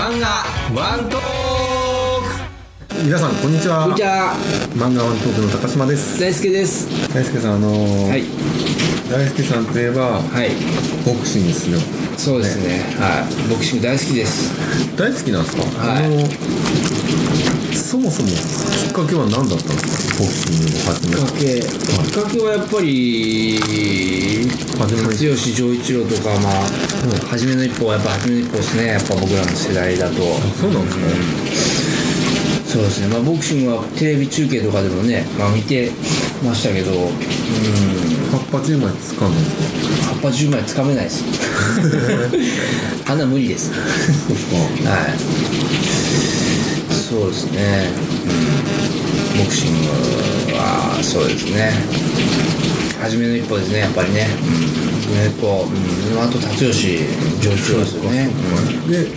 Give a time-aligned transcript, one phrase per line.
[0.00, 0.28] 漫画
[0.74, 1.20] ワントー
[3.04, 3.86] 皆さんこんにちは。
[3.90, 4.34] クじゃあ
[4.72, 6.18] 漫画ワントークの高島です。
[6.18, 6.88] 大輔です。
[7.12, 8.24] 大輔さんあのーはい。
[9.10, 10.56] 大輔さんといえばはい。
[11.04, 11.78] ボクシングですよ。
[12.16, 12.80] そうですね。
[12.96, 13.48] はい。
[13.50, 14.96] ボクシング大好きです。
[14.96, 16.06] 大好きなんですか、はい。
[16.06, 16.16] あの
[17.90, 18.32] そもそもき
[18.86, 21.66] っかけは何だったんですかボクシングを始めたきっかけき
[22.06, 23.58] っかけはやっぱり
[24.78, 26.70] 初め吉丈一郎とかまあ、
[27.26, 28.94] 初めの一歩はやっぱ初めの一歩ですね。
[28.94, 30.22] やっぱ僕らの世代だと。
[30.54, 31.02] そうなんですね、
[32.62, 33.08] そうですね。
[33.10, 35.90] まあボクシングはテレビ中継とかでもねまあ見て
[36.46, 36.94] ましたけど。
[36.94, 37.10] うん。
[38.30, 39.58] 葉っぱ10枚掴んだんです
[39.98, 41.24] か葉っぱ10枚つかめないです。
[43.10, 43.72] あんな無理です。
[43.74, 43.76] そっ
[44.86, 44.90] か。
[44.90, 45.99] はい
[47.10, 47.90] そうですね、
[49.34, 49.88] うん、ボクシング
[50.54, 51.72] はそうですね。
[53.02, 54.50] 初めの一歩ですねやっぱりね、うん、
[54.94, 55.74] 初めの一歩、う
[56.14, 56.98] ん、あと辰吉
[57.42, 58.30] 丈一郎ですよね、
[58.86, 58.90] うん。
[58.92, 59.10] で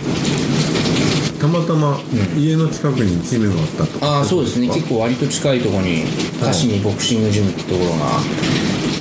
[1.38, 2.00] たまたま
[2.36, 4.66] 家の近くにジムがあったと、ああそうですね。
[4.66, 6.02] 結構割と近いところに
[6.40, 8.18] 歌詞にボクシングジムってところが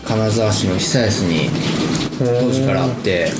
[0.05, 1.49] 金沢市の久安に
[2.19, 3.31] 当時からあって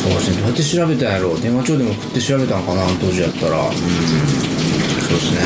[0.00, 0.36] そうですね。
[0.38, 1.40] どうやって調べたんやろう。
[1.40, 3.60] 電話帳でも送って調べたんかな当時やったら。
[3.60, 3.72] うん。
[3.72, 3.80] そう
[5.12, 5.40] ですね。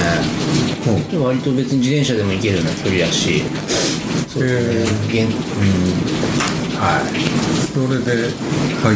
[0.86, 3.42] うんでも割と別に自転車でも行けるような距離やし。
[4.28, 5.26] そうですね。
[5.26, 6.54] 現うん。
[6.58, 6.63] はい
[7.72, 8.30] それで
[8.82, 8.94] 入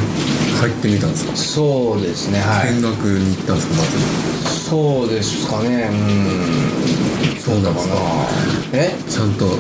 [0.61, 1.37] 入ってみたんですか？
[1.37, 2.75] そうですねはい。
[2.75, 3.75] 見学に行ったんですか？
[3.75, 7.41] まずそうですかねうん。
[7.41, 7.95] そうなんですか？
[8.73, 8.95] え？
[9.09, 9.53] ちゃんとそ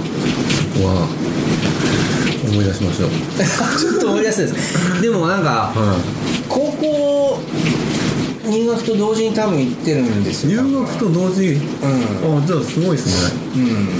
[0.78, 1.08] こは
[2.50, 3.10] 思い出しましょう。
[3.78, 5.96] ちょっと思い出せないですでもなんかは
[6.48, 7.40] 高校
[8.48, 10.62] 入学と同時に多分行ってるんですいよ。
[10.62, 11.48] 入学と同時？
[11.52, 12.38] うん。
[12.42, 13.40] あじゃあすごいですね。
[13.56, 13.86] うん。
[13.86, 13.92] で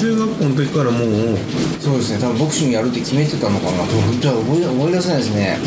[0.00, 1.36] 中学校の時からもう。
[1.78, 2.18] そうですね。
[2.20, 3.84] 多分ボクシングやるって決めてたのかな。
[3.84, 5.58] とじゃあ覚え思い出せないですね。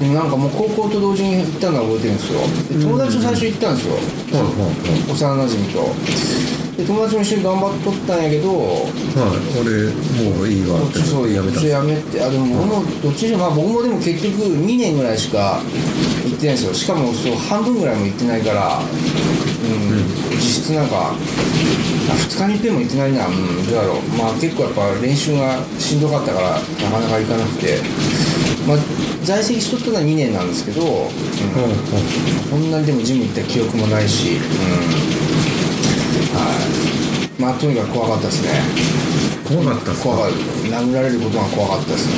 [0.00, 2.40] でもなんかもう高校と同時に行ったのは覚えてるんですよ。
[2.76, 3.94] で友達と最初行ったんですよ。
[3.94, 4.68] はいは
[5.08, 6.76] い幼馴染と。
[6.76, 8.68] で友達も一緒に頑張っとったんやけどはい。
[8.68, 9.88] はい俺
[10.28, 10.98] もういいわって。
[11.00, 11.64] そうやめた。
[11.64, 12.20] やめて。
[12.20, 15.62] あでも僕もどっちにしろまあ僕もでも結局2年ぐらいしか
[16.19, 16.74] 行ってないんですよ。
[16.74, 21.14] しかもそう半分ぐらいも行ってないからうん、実質なんかあ
[22.16, 24.02] 2日にいっぺんも行ってないなうんどうだろう。
[24.16, 27.78] まあ結構やっぱ練習がしんどかったからなかなか行かなくて。
[28.66, 28.78] まあ
[29.22, 34.40] 在籍しとったのは2年なんですけど、うんうんなにでもジム行った記憶もないし、うん、
[36.34, 36.56] は
[37.38, 37.40] い。
[37.40, 38.48] まあとにかく怖かったですね。
[39.46, 40.08] 怖かったっすか？
[40.08, 42.14] 怖かった殴られることが怖かったですね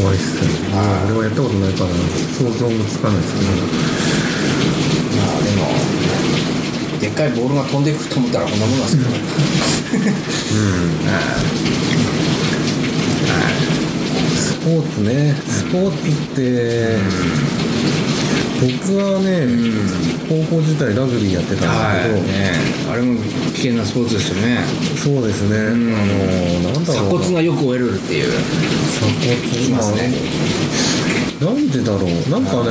[0.00, 3.52] 怖いっすねはい俺はやったことないから想像もつかないですけど
[5.20, 5.68] まあでも
[7.00, 9.18] でっかいボールが飛んでいくと思ったらこんなもんなんですけどね
[14.36, 16.96] スポーツねスポーツって
[18.60, 19.46] 僕はね
[20.28, 22.20] 高校時代ラグビーやってたんですけど。
[22.28, 22.52] ね。
[22.92, 23.16] あれも
[23.54, 24.58] 危険なスポーツですよね。
[24.96, 25.56] そうですね。
[25.58, 27.20] あのなんだろう。
[27.20, 28.32] 鎖骨がよく折れるっていう。
[29.00, 29.64] 鎖骨。
[29.64, 30.12] きますね。
[31.40, 32.08] まあなんでだろう。
[32.30, 32.70] なんかね。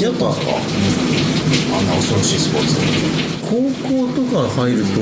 [0.00, 0.32] やっぱあん
[1.86, 2.76] な恐ろしいスポーツ。
[3.50, 3.56] 高
[3.88, 5.00] 校とか入ると、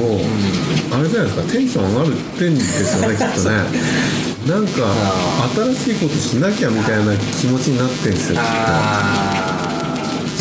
[0.97, 1.53] あれじゃないですか？
[1.53, 3.57] テンション上がるってんですよね きっとね。
[4.49, 8.49] なんかあ新しいことしなきゃみたいな気持ちになってんですよきっと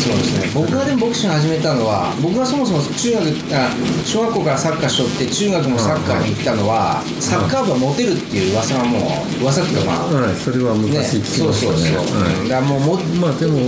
[0.08, 0.50] そうですね。
[0.54, 3.68] 僕がでもボクシング始めたのは僕がそもそも中学あ
[4.04, 8.98] 小学校からサッカーしとって中学もサッカーに行ったのはサッカー部はモテるっていう噂がも
[9.38, 11.78] う噂っていうかまあはい、それはね昔聞きそうましたね。
[11.78, 12.48] そうそう、はい。
[12.48, 13.60] だもうもまあでも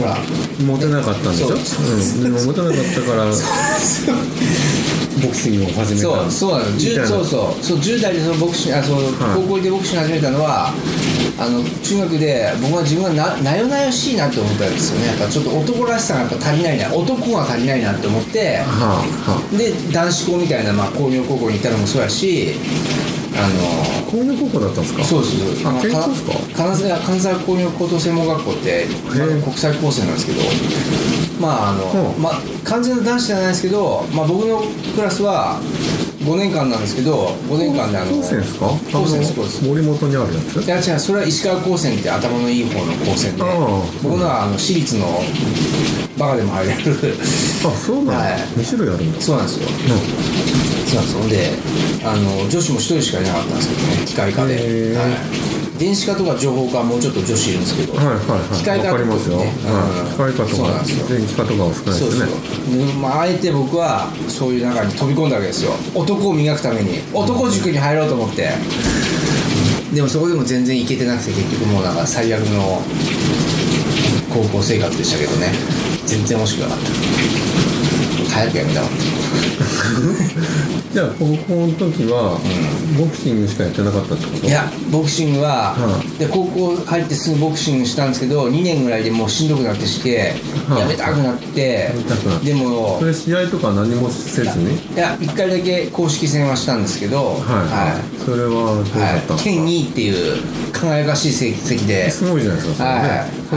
[0.64, 1.56] モテなかったんでしょ？
[1.56, 1.86] そう。
[1.86, 3.28] うん、でもモテなかったから
[5.20, 6.06] ボクシングを始めた。
[6.06, 6.70] そうそうなの。
[6.72, 7.02] みたいな。
[7.04, 7.64] 10そうそう。
[7.64, 8.98] そう10代でそのボクシングあそう、
[9.34, 10.72] 高校でボクシング始めたのは
[11.38, 15.06] あの中学で僕は自分がななよなよしいなって思ったんですよね。
[15.06, 22.54] やっぱちょっと男らしさがやっぱ足りないな男が足りないなって思ってはあはで男子校みたいな、まあ、工業高校に行ったのもそうやし
[23.36, 23.48] あの
[23.98, 24.10] あ。
[24.10, 25.04] 工業高校だったんですか？
[25.04, 26.32] そうですあま健康ですか？
[26.56, 28.86] 金沢金沢工業高等専門学校って、
[29.44, 30.40] 国際高専なんですけど
[31.40, 31.84] まああの、
[32.14, 34.62] うんまあ完全な男子じゃないですけど、まあ、僕の
[34.94, 35.58] クラスは
[36.20, 38.66] 5年間なんですけど5年間であの高専ですか？
[38.92, 40.60] 高専です森本にあるやつ？
[40.62, 43.42] いや違うそれは石川高専って頭のいい方の高専で
[44.02, 45.06] 僕のはあの私立の
[46.20, 46.78] バカでも入れる。
[47.64, 48.12] あ、そうなんだ。
[48.12, 48.38] はい。
[48.56, 49.20] 二種類あるんだ。
[49.20, 49.68] そうなんですよ。
[49.68, 51.24] そうなんですよ。
[51.28, 51.56] で
[52.04, 54.04] あの女子も1人しかいなかったんですけどね。
[54.04, 55.08] 機械科で、は
[55.76, 58.58] い、電子科とか情報科はもうちょっと女子いるんですけど、はいはいはい。
[58.58, 59.38] 機械科わかりますよ。
[59.38, 59.44] ね。
[59.44, 60.32] はい。
[60.32, 62.20] 機械科とかそうなんですよ電気科とかは少ないそうそう。
[62.20, 62.86] ですね。
[62.86, 65.72] でまあ、あえて僕はそういう中に飛び込んだわけですよ。
[65.94, 67.00] 男を磨くために。
[67.14, 68.50] 男塾に入ろうと思って。
[69.94, 72.80] でもそこでも全然いけてなくて結局もうなんか最悪の
[74.32, 75.52] 高校生活でしたけどね
[76.10, 77.49] 全然欲しくなかった。
[78.32, 78.96] 早くやめたかった
[80.90, 82.34] じゃあ高校の時は、
[82.98, 84.46] ボクシングしかやってなかったってこと？
[84.46, 86.18] いやボクシングは、うん。
[86.18, 90.34] で高校入ってすぐボクシングしたんですけど2年ぐらいでもうしんどくなってして、
[90.68, 90.78] うん。
[90.78, 92.46] やめたくなってめたくなって。
[92.46, 94.74] でもそれ試合とか何もせずに？
[94.74, 99.44] いや1回だけ公式戦はしたんですけどはい、はい、それはどうだったんはい。
[99.44, 100.42] 県2位っていう
[100.72, 102.10] 輝かしい成績で。
[102.10, 103.08] すごいじゃないですかそれね、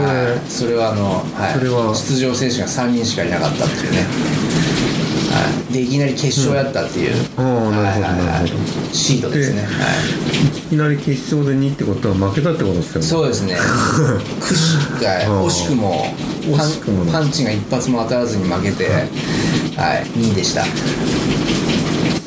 [0.07, 1.95] はい、はい、それはあの、はい、それは？
[1.95, 4.05] 出場選手が3人しかいなかったっていうね、
[5.33, 8.01] はい、でいきなり決勝やったっていう、ああなるほどはいはい
[8.41, 8.49] はい。
[8.95, 9.73] シードですね、ではい。
[10.57, 13.07] いきなり決勝で2ってことは負けたってことですよね。
[13.07, 13.57] そうですね。
[14.39, 16.05] くし惜しくも
[16.55, 17.05] パン惜しくも。
[17.05, 20.63] ねパンチが一発も当たらずに負けて、はい、2位でした。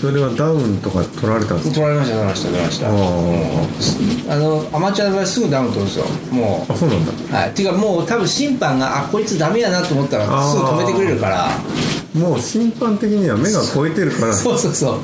[0.00, 1.74] それはダウンとか取られたんですか？
[1.76, 4.32] 取られました取られました取られました。
[4.32, 6.72] ああのアマチュアの場合すぐダウン取るんですよもう。
[6.72, 7.38] あそうなんだ。
[7.38, 11.48] はい、ていうかもう多分審判があこいつダメやなと思ったらすぐ止めてくれるから
[12.16, 14.98] もう審判的には目が超えてるから そうそうそう。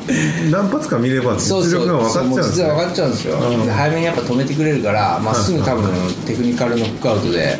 [0.50, 3.38] 何発か見れば実力が分かっちゃうんです実は分ねかっちゃうんですよ。
[3.38, 3.66] うん。
[3.66, 5.90] で早めにやっぱ止めてくれるから、まあ、すぐ多分
[6.26, 7.58] テクニカルノックアウトで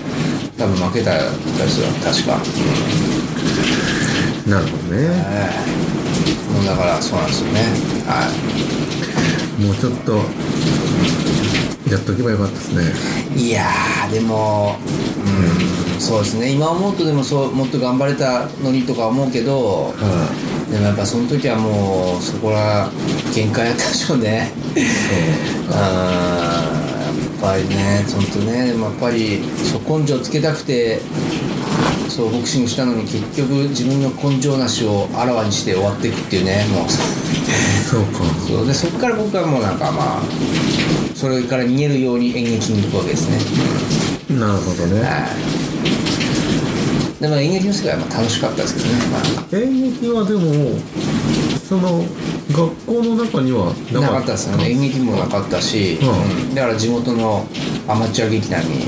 [0.59, 1.21] 多分負けたで
[1.69, 2.39] すよ確か、
[4.47, 5.09] なるほどね。
[5.09, 5.15] は
[6.53, 7.61] い、もうだからそうなんですよね。
[8.07, 8.31] は
[9.59, 10.21] もうちょっと
[11.93, 12.93] やっとけばよかったですね。
[13.37, 16.51] いいやーでもうんそうですね。
[16.51, 22.89] 今思うとでもそうもっと頑張れたのにとか思うけど、はでもやっぱその時はもうそこら
[23.35, 24.53] 限界やったでしょうね。
[25.71, 28.67] あーやっぱりね本当ね。
[28.69, 31.01] でもやっぱりそう根性つけたくて
[32.09, 36.89] そうボクシングしたのに結局自分の根性なしをあらわにして終わっていくっていうねもう。
[36.89, 38.25] そうか。
[38.49, 38.67] そう。
[38.67, 40.23] でそこから僕はもうなんかまあ
[41.23, 43.39] それから逃げるように演劇に行くわけですね。
[44.41, 45.03] なるほどね。
[45.03, 45.29] は
[47.21, 47.23] い。
[47.23, 49.57] でも演劇の世界はまあ楽しかったですけどね、まあ。
[49.57, 50.81] 演劇はでも
[51.63, 52.05] その
[52.51, 54.33] 学校の中にはなかった。
[54.33, 54.71] ですよね。
[54.73, 56.09] 演劇もなかったし、うん。
[56.09, 57.47] うんだから地元の
[57.87, 58.81] アマチュア劇団に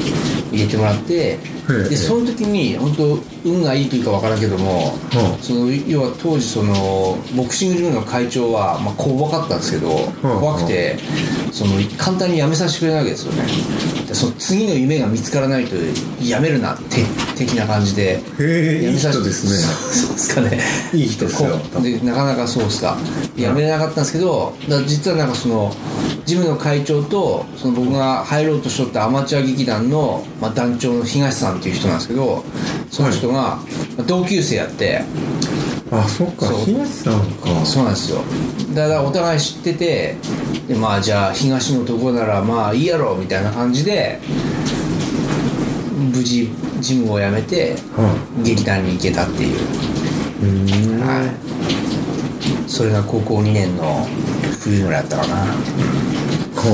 [0.50, 1.38] 入れてもらって。
[1.70, 1.88] え。
[1.88, 4.94] でその時に本当運がいいというかわからんけども、
[5.36, 5.42] うん。
[5.42, 9.88] その要は当時そのボクシングジムの会長は、まあ、怖かったんですけど、
[10.22, 10.98] 怖くて
[11.52, 13.44] その簡単に辞めさせてくれないわけですよね。
[14.08, 15.76] でその次の夢が見つからないと
[16.20, 17.04] 辞めるなって
[17.36, 19.74] 的な感じでへえいい人辞めさせてですね。
[19.92, 20.60] そうですかね。
[20.92, 21.58] いい人ですよ。
[21.82, 22.96] でなかなかそうですか。
[23.36, 25.72] やめれなかったんですけどだ実はなんかその
[26.24, 32.44] ジムの会長とその僕が入ろうとしとったアマチュア劇団の、まあ、団長の東さんっていう人なんですけど
[32.90, 33.58] その人が、まあ
[34.06, 35.02] 同級生やって。
[35.90, 36.64] あそっかそう。
[36.64, 37.64] 東さんか。
[37.64, 38.22] そうなんですよ。
[38.74, 40.16] だからお互い知ってて
[40.66, 44.18] でまあじゃあ東のとこならまあいいやろみたいな感じで
[45.96, 46.50] 無事
[46.80, 49.58] ジムを辞めては劇団に行けたっていう。
[49.58, 49.60] い
[50.42, 51.00] うーん。
[51.00, 54.06] はい、それが高校2年の
[54.60, 55.36] 冬ぐらいだったかな。
[56.56, 56.70] ほ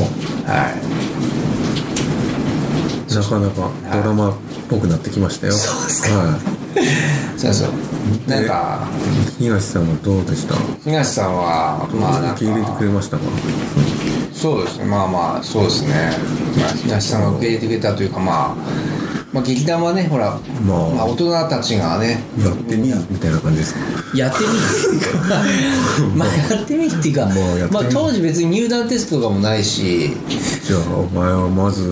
[0.47, 0.75] は
[3.11, 4.35] うなかなかドラマっ
[4.71, 5.53] ぽくなってきましたよ。
[5.53, 6.17] そうですか。
[6.17, 6.41] はい。
[7.39, 7.71] そうそう。
[8.27, 8.87] なんか
[9.39, 10.55] い東さんはどうでした？
[10.85, 13.23] 東さんはまあなん受け入れてくかれましたか
[14.33, 14.85] そうですね。
[14.87, 16.13] まあまあそうですね、
[16.59, 18.55] まあ、東さんが受け入れてくれたというかまあ
[19.33, 23.81] まあ劇団はねほら、まあまあ、大人たちがねやってみみたいな感じですか？
[24.17, 24.39] やって
[26.05, 27.27] みまあやってみっていうか
[27.71, 30.17] まあ 当時別に入団テストとかもないし。
[30.67, 31.83] じゃあお前はまず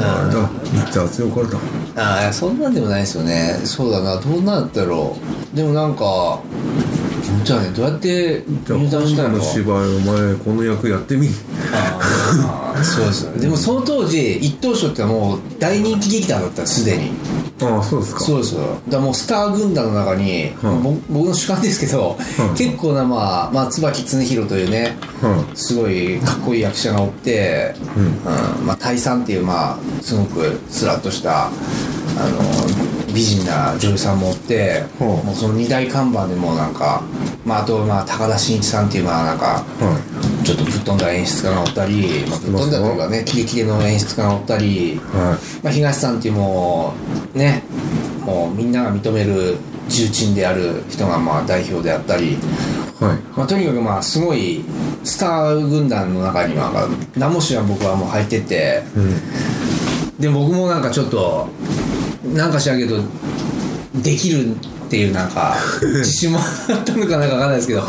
[0.00, 0.50] あれだ。
[0.92, 1.58] 雑用からだ
[1.96, 3.60] ああそんなんでもないですよね。
[3.64, 4.20] そうだな。
[4.20, 5.16] どうなんだろ
[5.52, 5.56] う。
[5.56, 6.40] でもなんか
[7.44, 9.28] じゃあねどうやって入団したの？
[9.28, 11.28] 今度の芝居お前この役やってみ。
[11.72, 17.12] ああそうですでもその当時一等賞ってもう大人気劇団だったすでに
[17.62, 18.20] ああそうですか。
[18.20, 18.78] そうですよ。
[18.88, 20.82] だもうスター軍団の中に、うん。
[20.82, 22.16] ぼ僕の主観ですけど、
[22.50, 22.54] うん。
[22.56, 28.06] 結構なまあ、まあ、椿常弘というねはすごいかっこいい役者がおって、うん。
[28.06, 28.66] うん。
[28.66, 31.52] まあ、大さんっていう、まあ、すごくスラッとしたあの
[33.14, 37.02] 美人な女優さんもおって、もうその二大看板でもうなんか、
[37.44, 39.64] まあ、あと、まあ、高田真一さんっていうまあなんか
[40.44, 45.00] ちょっとぶっ飛んだ演出家がおったり、まあ、ぶっ飛んだというかねキレキレの演出家がおったり、
[45.62, 47.62] まあ、東さんっていうもうね
[48.24, 49.56] もうみんなが認める
[49.88, 52.36] 重鎮である人がまあ代表であったり、い
[53.00, 53.16] はい。
[53.36, 54.64] まあ、とにかくまあすごい
[55.02, 56.88] スター軍団の中にはまあ
[57.18, 59.14] 名も知らん僕はもう入っててうん。
[60.18, 61.48] で僕もなんかちょっと
[62.32, 62.96] なんか知らんけど
[64.02, 67.82] できるっていうなんか 自信もあったのかなんかわかんないですけど、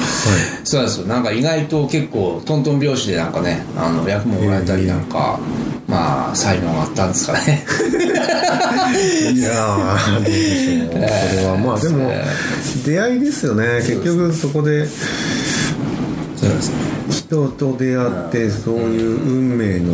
[0.64, 1.08] そうなんですよ。
[1.08, 5.40] なんか意外と結構トントン拍子でなんかねあの役ももらえたりなんか
[5.88, 7.66] まあ才能があったんですかね。
[9.34, 12.12] いやーどうでしょう、それはまあでも
[12.86, 13.78] 出会いですよね。
[13.78, 14.88] 結局そこで
[17.10, 19.94] 人と出会ってそういう運命の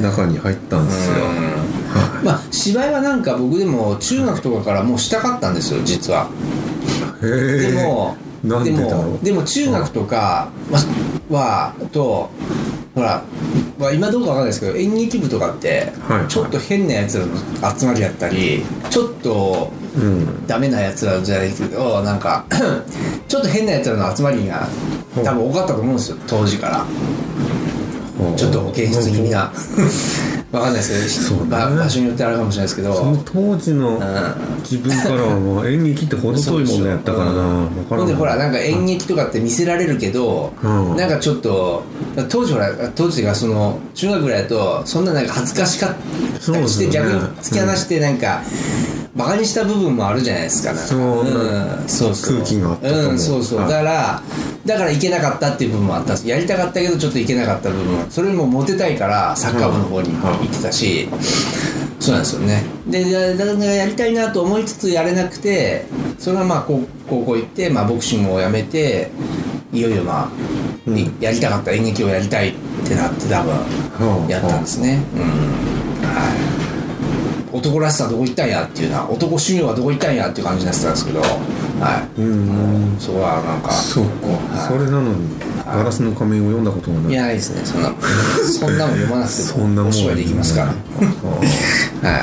[0.00, 6.28] 中に入ったんですよ、はまあ芝居はなんか僕でも中学とかからもうしたかったんですよ実は。
[7.20, 10.78] でも、でもでも中学とかは
[11.30, 12.30] はと
[12.94, 13.22] ほら、
[13.78, 15.92] まあ、今どうかわかんないですけど演劇部とかって
[16.28, 20.46] ちょっと変なやつらの集まりやったりちょっとうん。
[20.46, 22.46] ダメなやつらじゃないけどなんか
[23.28, 24.68] ちょっと変なやつらの集まりが
[25.24, 26.86] 多分多かったと思うんですよ当時から。
[28.36, 29.52] ちょっと保健室気味な
[30.50, 31.50] わかんないですけど、ね。
[31.50, 32.94] まあ場所によってあるかもしれないですけど。
[32.94, 34.00] その当時の
[34.60, 37.42] 自分からは 演劇って程遠いもんねやったからな分
[37.84, 40.96] からんほんでほらなんか演劇とかって見せられるけど、うん。
[40.96, 41.82] なんかちょっと
[42.24, 46.92] 当時ほら当時がその中学ぐらいだとそんななんか恥ずかしかったりして、ね。
[46.92, 48.42] 逆に突き放してなんか、
[49.14, 51.24] バカにした部分もあるじゃないですかそう。
[51.24, 51.88] ん。
[51.88, 52.36] そうそう。
[52.38, 52.92] 空気があったう。
[52.92, 53.60] うんそうそう。
[53.60, 53.70] はい。
[53.70, 54.22] だから
[54.66, 56.14] だからいけなかったっていう部分もあった。
[56.26, 61.08] やりたかったけどちょっといけなかった部分それもモテたいからサッカー部の方に行ってたし、
[62.00, 62.62] そうなんですよね。
[62.86, 65.86] でだだからやりたいなと思いつつやれなくて
[66.18, 69.10] それはまあ高高校行って、まあ、ボクシングをやめて
[69.72, 70.30] いよいよまあ、
[70.65, 70.65] い
[71.20, 72.54] やりたかった演劇をやりたいっ
[72.86, 75.20] てなって多分はあやったんですね、うん。
[76.06, 76.32] は
[77.52, 77.56] い。
[77.56, 82.96] 男らしさどこ行ったんやっていうのは男修行はどこ行ったんやっていう感じになってたんですけどはい、うん。
[83.00, 84.68] そこはなんかそうか。
[84.68, 87.12] それなのにガラスの仮面を読んだことがない。
[87.12, 87.92] いやないですねそんな
[88.46, 90.66] そんなもん読まなくてそんなもんもお芝居できますから。
[90.68, 90.72] は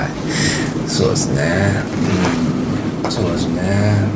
[0.06, 0.90] い。
[0.90, 1.44] そうですね。
[2.48, 2.53] うん
[3.12, 3.62] そうですね。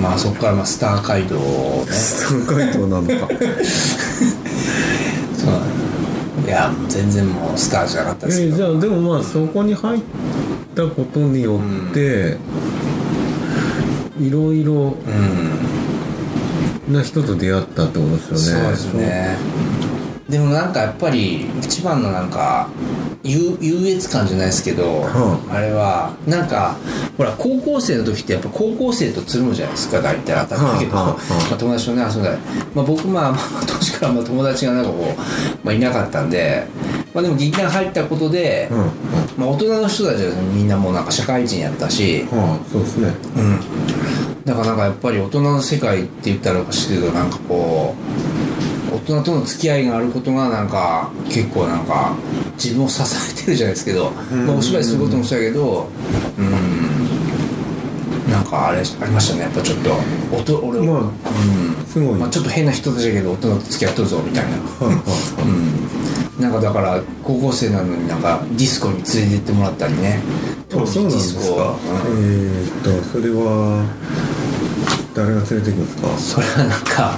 [0.01, 1.91] まあそこからまあスター街道をね。
[1.91, 3.27] 三回答なのか。
[5.37, 5.51] そう。
[6.45, 10.01] いや全然もうスターじゃなかったですけど、えーじゃあでもまあそこに入っ
[10.75, 12.37] たことによって、
[14.19, 16.93] いろいろうん。
[16.93, 18.63] な人と出会ったってことですよね。
[18.63, 19.35] そうですね。
[20.29, 22.69] でもなんかやっぱり一番のなんか
[23.23, 26.77] 優優越感じゃないですけど、はあれはなんか
[27.17, 32.37] ほら高校生の時ってやっぱ高校生とつるむじゃないですか大体当たり前だけど、はあはあはあまあ、友達とね遊んだり、
[32.75, 36.67] まあ、僕まあ、まあ、 当時からまあ友達がなんかこう、まあ、いなかったんで、
[37.13, 38.77] まあ、でも劇団入ったことで、うん。
[38.79, 38.85] うん
[39.37, 43.13] まあ、大人の人たちはみんなもうなんか社会人やったし、はあそうですね。
[43.35, 47.93] うん、だからなんかやっぱり大人の世界って言ったらおかしいけどなんかこ
[48.91, 52.15] う大人との付き合いがあることがなんか結構なんか
[52.57, 55.87] 自分を支えてるじゃないですけど、まあ、お芝居することもそうやけど
[56.37, 58.31] うん。
[58.31, 59.41] なんかあれありましたね。
[59.43, 59.91] やっぱちょっと
[60.35, 61.11] おと俺まあうん。
[61.85, 64.57] すごい、まあ、ちょっと変な人たちだけど大人と付き合っとるぞみたいな。
[64.57, 70.21] うん、なんかだから高校生なのになんかディスコに連れて行ってもらったりね。
[70.69, 72.23] あそうなんですか、ディスコうん。
[72.23, 73.85] えーっとそれは
[75.15, 76.41] 誰が連れてくんですか？
[76.41, 77.17] それはなんか、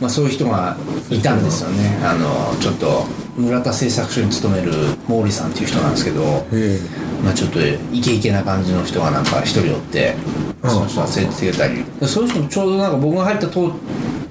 [0.00, 0.76] まあ、そういう人が
[1.10, 1.98] いたんですよね。
[2.02, 3.06] あのちょっと
[3.40, 4.72] 村田製作所に勤める
[5.08, 6.78] 毛利さんっていう人なんですけど、え。
[7.24, 7.60] まあ、ちょっと
[7.92, 10.14] イケイケな感じの人がなんか一人おって
[10.62, 10.70] うん。
[10.70, 11.84] その人が連れてきてたり。
[12.00, 13.72] でそういう人もちょうどなんか僕が入ったと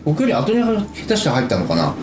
[0.05, 1.93] 僕より後に下手して入ったのかな。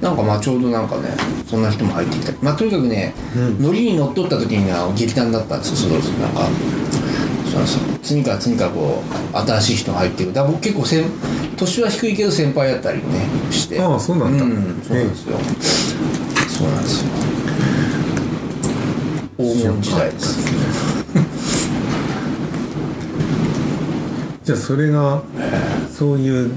[0.00, 1.08] なんかまあちょうどなんかね
[1.46, 2.32] そんな人も入ってきた。
[2.32, 3.12] りまあとにかくね、
[3.58, 6.48] ノリに乗っ取った時には劇団だったんですよすごいなんか。
[7.50, 7.98] そうそう。
[8.02, 9.02] 次から次からこ
[9.32, 10.32] う新しい人が入ってくる。
[10.32, 11.04] だ僕結構先
[11.56, 13.04] 年は低いけど先輩やったりね
[13.50, 13.80] して。
[13.80, 14.44] ああそうなんだ。
[14.44, 15.36] うんそうなんですよ、
[16.60, 17.10] そうなんですよ。
[19.38, 20.38] 黄金時代です。
[24.44, 25.22] じゃあそれが
[25.96, 26.50] そういう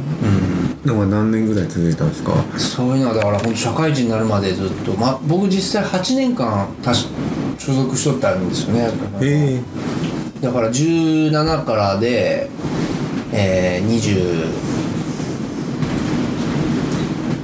[0.86, 2.34] のが何年ぐらい続いたんですか？
[2.58, 7.08] そういうのはだから本当社会人になるまでずっと、まあ、僕実際8年間たし
[7.58, 8.90] 所属しとってあるんですよね。
[9.22, 9.62] え
[10.42, 10.46] え。
[10.46, 12.50] だから17からで、
[13.32, 14.48] えー、20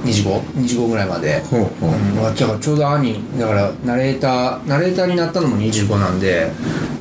[0.04, 0.40] 25?
[0.54, 1.56] 25ぐらいまで、か
[2.26, 6.50] らちょうど兄だからナレーターナレーターになったのも25なんで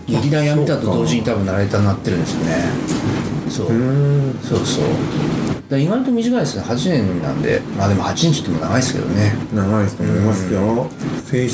[0.07, 2.55] 劇団辞めたと同時に多分ナレーターになってるんですよね。
[3.49, 3.67] そう。
[4.43, 4.85] そうそう。
[5.77, 6.63] 意外と短いですね。
[6.63, 7.61] 8年なんで。
[7.77, 9.35] まあでも8年って言っても長いですけどね。
[9.53, 10.59] 長いと思いますよ。
[10.59, 11.47] 青春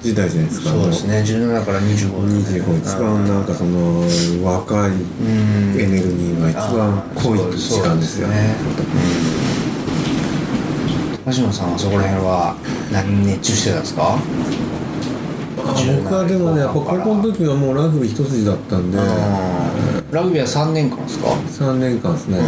[0.00, 0.70] 時代じゃないですか。
[0.70, 1.24] そうですね。
[1.26, 2.12] 17から25
[2.44, 4.04] 25一番なんかその
[4.44, 4.92] 若い
[5.78, 8.28] エネルギーが一番濃い時間ですよ。
[8.28, 8.54] そうね
[11.30, 12.56] 高島さんはそこら辺は
[12.90, 14.18] 何に熱中してたんですか？
[16.02, 18.98] 僕はでもねやっぱ高校の時はもうラグビー一筋だったんで。
[20.10, 22.40] ラグビーは3年間ですか？3年間ですね。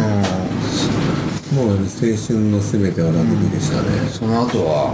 [1.55, 4.03] もう青春の全てはラグビーでしたね。
[4.11, 4.91] その後は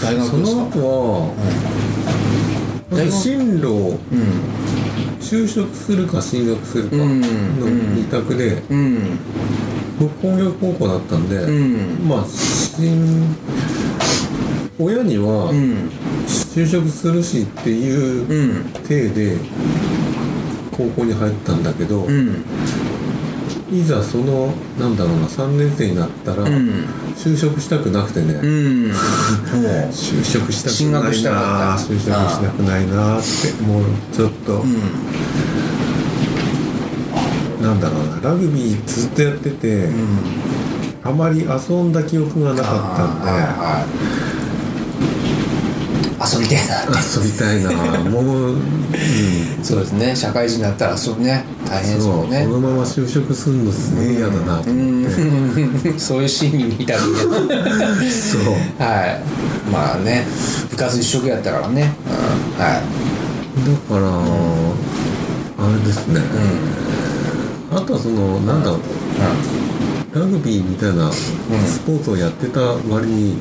[0.00, 0.62] 大学そですか？
[0.62, 1.36] の後は
[2.96, 4.40] 大学進路をうん。
[5.20, 7.20] 就職するか進学するかのうん。
[7.94, 9.18] 二択で、うん。
[9.60, 9.61] 僕
[10.08, 12.08] 工業高校だったんで、うん。
[12.08, 13.36] まあ新
[14.78, 15.90] 親にはうん。
[16.26, 18.64] 就職するしっていううん。
[18.86, 19.36] 体で
[20.76, 22.44] 高校に入ったんだけど、うん。
[23.72, 26.84] いざそのなんだろうな3年生になったら、うん。
[27.16, 28.34] 就職したくなくてね、
[29.92, 34.76] 就職したくないな就職したくないなってもうちょっと、うん
[37.72, 40.18] なんだろうなラグビーずっとやってて、うん。
[41.02, 43.88] あまり遊んだ記憶がなかったんで、はいはい。
[46.34, 46.74] 遊びたいな。
[47.00, 48.10] 遊びたいな。
[48.10, 50.14] もう、うん、そうですね。
[50.14, 51.44] 社会人になったらそうね。
[51.66, 52.26] 大変そう。
[52.26, 55.98] んこのまま就職するのすげえ嫌だなとう思って、ん。
[55.98, 57.02] そういうシーンに見たみたいな
[58.10, 58.42] そう。
[58.78, 59.22] はい。
[59.72, 60.26] まあね。
[60.70, 61.90] 部活一色やったからね、
[62.58, 62.82] うん、はい。
[63.64, 66.20] だから、あれですね、
[67.74, 68.80] あとはそのなんだろう。
[70.14, 73.40] ラグビーみたいなスポーツをやってた割に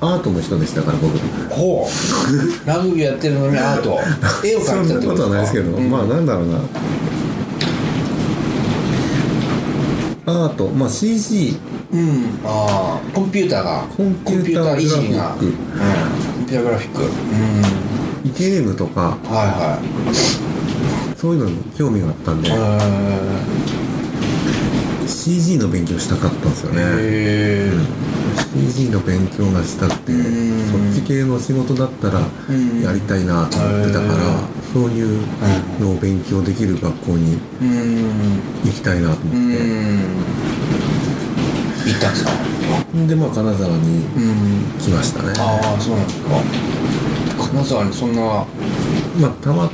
[0.00, 1.16] アートの人でしたから僕。
[1.54, 2.66] ほう。
[2.66, 4.00] ラグビーやってるのにアート。
[4.44, 5.88] 絵をそんなこ描いてたってこととはないですけど、うん。
[5.88, 6.58] まあなんだろうな。
[10.26, 10.66] アート。
[10.66, 11.56] まあ CG
[11.92, 12.40] うん。
[12.44, 13.84] ああコンピューターが。
[13.96, 15.36] コンピューターいじりが。
[15.36, 15.46] グラフィック。
[15.46, 17.02] うん、コンピューターグラフィック。
[17.02, 17.06] う
[18.28, 18.32] ん。
[18.36, 19.16] ゲームとか。
[19.24, 19.78] は
[21.22, 22.50] そういうのに興味があったんで
[25.06, 26.82] CG の勉強したかったんですよね。
[26.82, 27.72] へえ
[28.72, 30.92] CG の勉強がしたくてうん。
[30.92, 32.82] そっち系の仕事だったらうん。
[32.82, 34.14] やりたいなと思ってたから
[34.72, 35.20] そういう
[35.80, 38.40] のを勉強できる学校にうん。
[38.64, 39.38] 行きたいなとう思って。
[39.38, 39.98] ん。
[41.86, 42.32] 行ったんですか？
[43.06, 44.80] でまあ金沢にうん。
[44.80, 45.32] 来ましたね。
[45.38, 46.30] ああそうなんですか。
[47.52, 48.22] 金沢にそんな
[49.20, 49.70] まあたま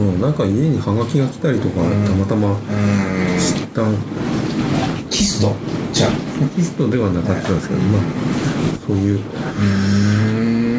[0.00, 2.04] うんなんか家にハガキが来たりとかうん。
[2.04, 2.56] たまたまうん。
[3.38, 3.82] 知った
[5.10, 5.54] キスト？
[5.92, 6.08] じゃ
[6.56, 8.02] キストではなかったんですけどまあ
[8.86, 9.18] そういう。
[9.18, 9.22] う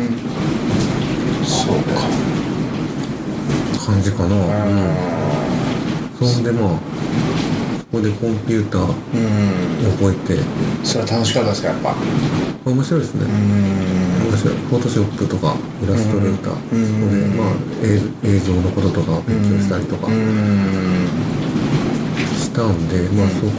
[0.04, 0.10] ん。
[1.46, 2.02] そうか。
[3.86, 4.40] 感じかな、う
[6.24, 6.70] そんでまあ
[7.92, 8.88] そこでコンピューターん。
[9.98, 10.42] 覚えて。
[10.84, 11.96] それは楽しかったですかやっぱ。
[12.64, 13.91] 面白いですね、うん
[14.22, 17.48] フォトショップとかイラストレーター、うんまあ
[17.84, 18.00] 映
[18.36, 21.08] 映像のこととかを勉強したりとかうん。
[22.38, 23.52] したんで、まあそこ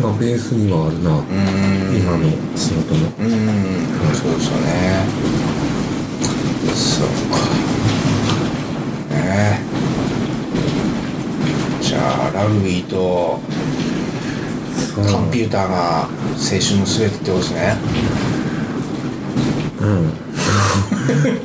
[0.00, 1.24] がベースにはあるな、うん
[1.96, 3.08] 今の仕事の。
[3.18, 3.26] うん
[4.14, 5.04] そうですよね。
[6.74, 7.38] そうか。
[9.14, 9.16] ね
[11.82, 11.84] え。
[11.88, 13.40] じゃあラグビーと
[14.94, 16.08] コンピューターが青
[16.60, 17.76] 春の全てってことですね
[19.80, 20.12] うん。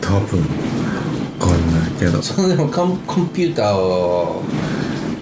[0.02, 0.46] 多分わ
[1.40, 2.22] かんないけど。
[2.22, 4.42] そのでもコンコンピューターを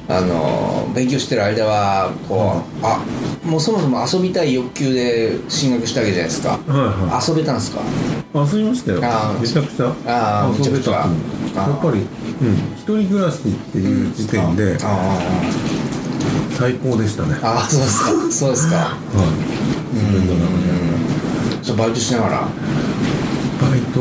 [0.07, 2.99] あの勉強してる間はこう、あ
[3.45, 7.79] もうそもそも遊びたい欲求で進学したわけじゃないですか、はいは遊べたんですか？
[7.79, 7.83] い
[8.33, 9.01] 遊びましたよ。
[9.41, 9.95] めちゃくちゃ。
[10.05, 11.05] あー遊べた。
[11.05, 11.61] うんめちゃくちゃ。
[11.61, 12.05] やっぱり、うん、
[12.77, 15.19] 一人暮らしっていう時点であ
[16.57, 17.37] 最高でしたね。
[17.41, 18.09] あああそうですか。
[18.31, 18.75] そうですか。
[18.75, 18.95] は
[19.93, 19.95] い。
[19.95, 20.47] 自分の中
[21.59, 22.47] でそうバイトしながら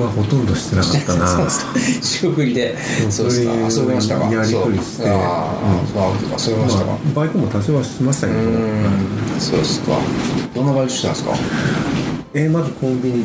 [0.03, 1.49] はほとんどしてなかったな。
[2.03, 2.77] 仕送りで
[3.11, 5.03] そうですか遊べましたかやりくりして。
[5.05, 5.13] そう。
[5.13, 8.39] ああ、そう遊べましたか、まあ、バイトも多少はしましたけど、
[9.39, 9.93] そうですか。
[10.55, 11.35] どんなバイトしてたんですか？
[12.33, 13.25] えーまずコンビニ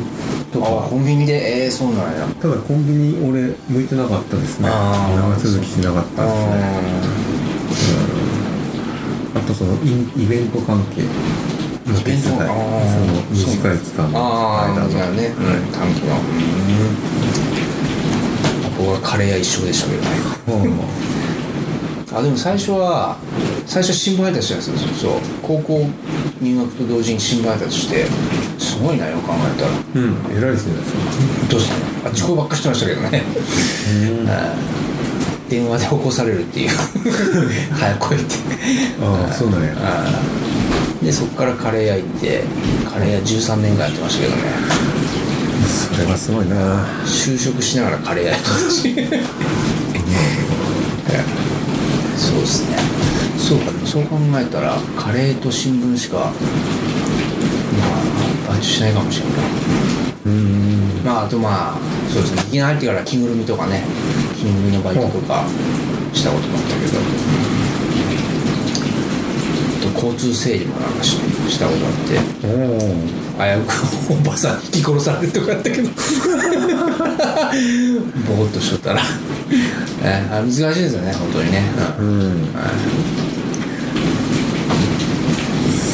[0.52, 1.34] とああかコンビニで？
[1.62, 2.26] ええそうなんや。
[2.42, 4.68] ただコンビニ俺向いてなかったですね。
[4.68, 5.16] あー。
[5.16, 6.36] 長続きしなかったですね。
[9.36, 11.02] あとそのインイベント関係。
[11.02, 11.08] の
[11.86, 12.02] イベント。
[12.04, 12.42] 手伝いその
[13.30, 14.88] 短い期間のああ間の。
[14.90, 16.16] じゃあね、うん、短期の。
[18.78, 20.70] 僕はカレー屋一緒でしたけどね
[22.12, 23.16] あでも最初は
[23.66, 25.12] 最初新聞配達してたんですよ。
[25.12, 25.20] そう。
[25.42, 25.86] 高校
[26.40, 28.04] 入学と同時に新聞配達して
[28.58, 29.70] すごいなよく考えたら。
[29.94, 30.38] うん。
[30.38, 30.74] 偉いですね。
[31.50, 32.10] どうしたの？
[32.10, 33.22] あ遅刻ばっかしてましたけどね。
[33.92, 34.26] うん。
[35.48, 36.70] 電話で起こされるっていう。
[37.74, 38.34] 早く来いって。
[39.02, 39.68] ああそうなんや。
[39.70, 40.45] うん
[41.02, 42.42] でそこからカレー屋行って
[42.90, 44.42] カレー屋13年ぐらいやってましたけどね。
[45.66, 46.84] それはすごいな。
[47.04, 48.54] 就職しながらカレー屋やってた。
[48.70, 48.94] し
[52.16, 52.76] そうですね。
[53.38, 56.30] そうかそう考えたらカレーと新聞しかまあ
[58.48, 59.36] バイトしないかもしれない。
[60.26, 61.02] うん。
[61.04, 61.78] まああとまあ
[62.10, 62.42] そうですね。
[62.42, 63.84] いきなり入ってから着ぐるみとかね
[64.34, 65.44] 着ぐるみのバイトとか
[66.12, 66.92] したこともあったけど。
[66.92, 66.98] と
[69.96, 71.16] 交通整理もなんかし
[71.48, 72.18] したことあって
[73.36, 75.88] 危うくおばさん引き殺されるとかやったけど。
[78.28, 79.00] ぼーっとしとったら、
[80.02, 81.62] えあ難しいですよね本当にね。
[81.98, 82.18] ううん。
[82.18, 82.22] ん。
[82.22, 82.36] はい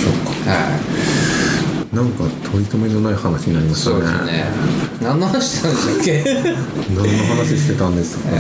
[0.03, 0.13] そう
[0.45, 0.51] か。
[0.51, 0.57] は
[1.93, 1.97] い。
[1.97, 3.97] なんか取り留めのない話になりましたね。
[3.97, 4.45] そうですね。
[5.03, 6.25] 何の話してたんでしたっけ？
[6.97, 8.37] 何の話してたんですかね、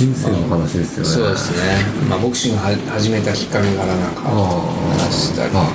[0.00, 1.08] 人生の話ですよね。
[1.10, 1.84] そうですね。
[2.08, 4.32] まあボクシングは始めたきっかけからなんかあ
[4.96, 5.52] 話したり。
[5.52, 5.58] あ。
[5.60, 5.70] はい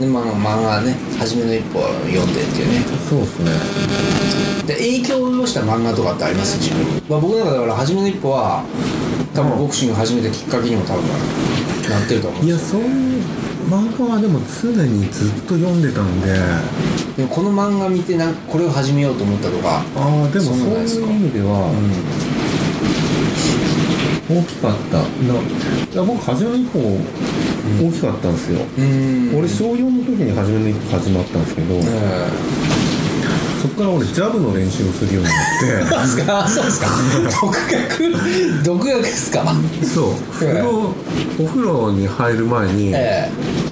[0.00, 2.80] でまあ漫画ね初めの一歩を読んでっていうね。
[3.10, 3.52] そうですね。
[4.64, 6.56] で影響を及ぼした漫画とかってあります？
[6.56, 6.80] 自分。
[6.80, 8.64] に、まあ、僕の中では初めの一歩は
[9.34, 11.04] 多分ボクシング始めたきっかけにも多分
[11.90, 12.80] なってると思うんいですよ。
[12.80, 13.22] やそういう
[13.68, 16.32] 漫画はでも常にずっと読んでたんで。
[17.18, 21.66] でもこの漫画見てなんかこれを始めようと思ったとかああでもそういう意味では
[24.28, 24.98] 大きかった。
[24.98, 26.98] な僕初めの一歩
[27.80, 29.38] 大きかったんですよ、うん。
[29.38, 31.82] 俺小4の時に初めの一歩始まったんですけど、え
[33.62, 35.66] そこから俺ジャブの練習をするようになって。
[35.66, 36.48] えそうですか。
[36.48, 36.86] そうですか
[37.40, 38.64] 独学？
[38.64, 39.52] 独学ですか？
[39.82, 40.14] そう。
[40.32, 40.94] 風呂
[41.40, 43.28] お風呂に入る前にえ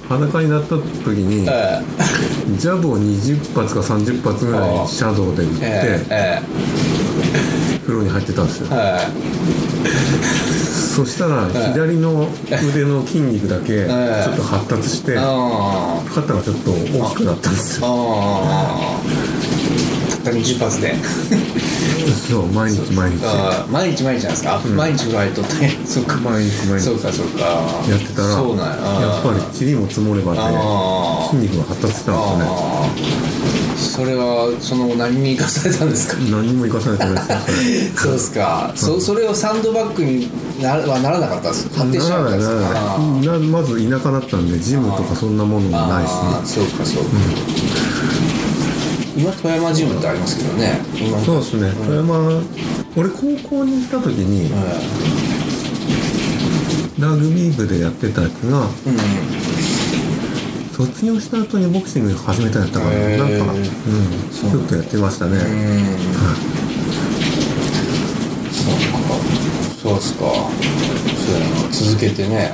[0.09, 2.57] 裸になった時にええ。
[2.57, 6.86] ジャブを20発か30発ぐらいシャドウで打っえて
[7.97, 8.67] え風呂に入ってたんですよ。
[8.71, 9.07] え
[10.95, 12.27] そしたら左の
[12.73, 17.93] 腕の筋肉だけちえょっと発達して肩がちょっと大きくなったんですあよ
[20.23, 20.95] たった20発で。
[22.29, 23.17] そう毎日毎日。
[23.69, 25.51] 毎日毎日なんですか、毎日フライトって。
[25.85, 26.17] そっか。
[26.17, 26.85] 毎日毎日。
[26.85, 27.41] そうかそうか。
[27.89, 28.73] やってたらそうなんや。
[29.01, 31.37] やっぱり塵も積もればであー。
[31.37, 33.56] 筋肉が発達したんですよね
[33.97, 36.21] それはその何に生かされたんですか？
[36.29, 37.39] 何も生かされてないですよ
[37.97, 40.29] そうですか、そそれをサンドバッグに
[40.61, 41.79] なはならなかったんですか？
[41.81, 47.09] 発展しなかったんですまず田舎だったんでジムとかそんなものもないしあーそうかそうか、
[49.17, 50.79] 今富山ジムってありますけどね。
[50.93, 51.73] 今そうですね。
[51.83, 52.43] 富山
[52.95, 53.17] 俺高
[53.49, 54.51] 校に行った時に
[57.01, 58.67] ラグビー部でやってたやつがうん、うん
[60.77, 63.17] 卒業した後にボクシング始めたんやったからへー。
[63.17, 63.63] なんか、うん、
[64.29, 65.41] ちょっとやってましたね、うん。
[69.81, 70.19] そうですか。
[70.19, 70.29] そ
[71.31, 71.71] うやな。
[71.71, 72.53] 続けてね。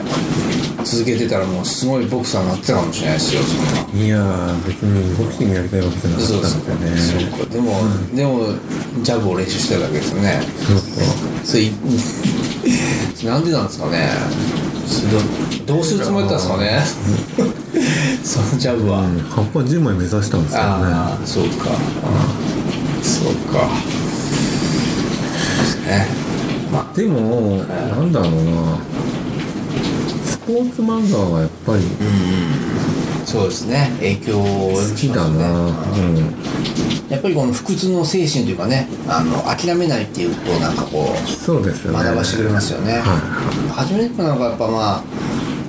[0.85, 3.57] 続けてたらもうすごいボクサーになってたかもしれないですよそ
[3.91, 4.05] んな。
[4.05, 7.53] いやー別にボクシングやりたいわけじゃなかったんですかですよねそうか。
[7.53, 7.71] でも、
[8.15, 10.41] でもジャブを練習してただけですよね。
[10.65, 11.03] そうそう
[11.43, 11.73] それい
[13.27, 14.07] なんでなんですかね。
[15.65, 17.53] どどうするつもりだったんですかね
[18.23, 19.19] そのジャブは、うん。
[19.19, 20.69] 葉っぱ10枚目指したんですけどね。
[20.85, 21.65] ああそうか。
[23.03, 23.67] そうか。
[25.59, 26.07] ですね
[26.71, 28.77] までもなんだろうな。
[30.25, 33.91] スポーツ漫画はやっぱりあそうですね。
[33.97, 36.15] 影響を及ぼします好きだな、ねうん。
[37.09, 42.03] やっぱりこの不屈の精神というかねあの諦めないっていうとなんかこうそうですよね。
[42.03, 43.01] 学ばしてくれますよね、はい。
[43.71, 45.03] 初めてなんかやっぱまあ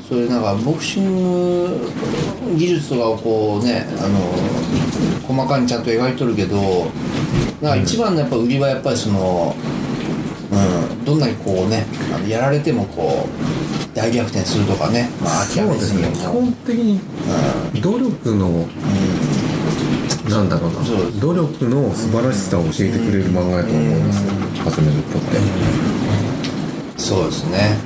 [0.09, 1.90] そういうなんかボクシング
[2.57, 4.19] 技術とかをこうねあの
[5.27, 6.87] 細かにちゃんと描いとるけど
[7.62, 9.57] なんか一番のやっぱ売りはやっぱりその、
[10.53, 16.11] うん、どんなにこうねあのやられてもこう大逆転するとかね、まあ、諦めずにも。
[16.17, 17.01] 本的に
[17.81, 18.67] 努力の
[20.29, 20.85] なんだろうな。
[20.85, 24.25] そう努力の素晴らしさを教えてくれる漫画やと思います。
[24.25, 24.33] よ
[24.64, 25.38] 初めの一歩って
[26.97, 27.77] そうですね、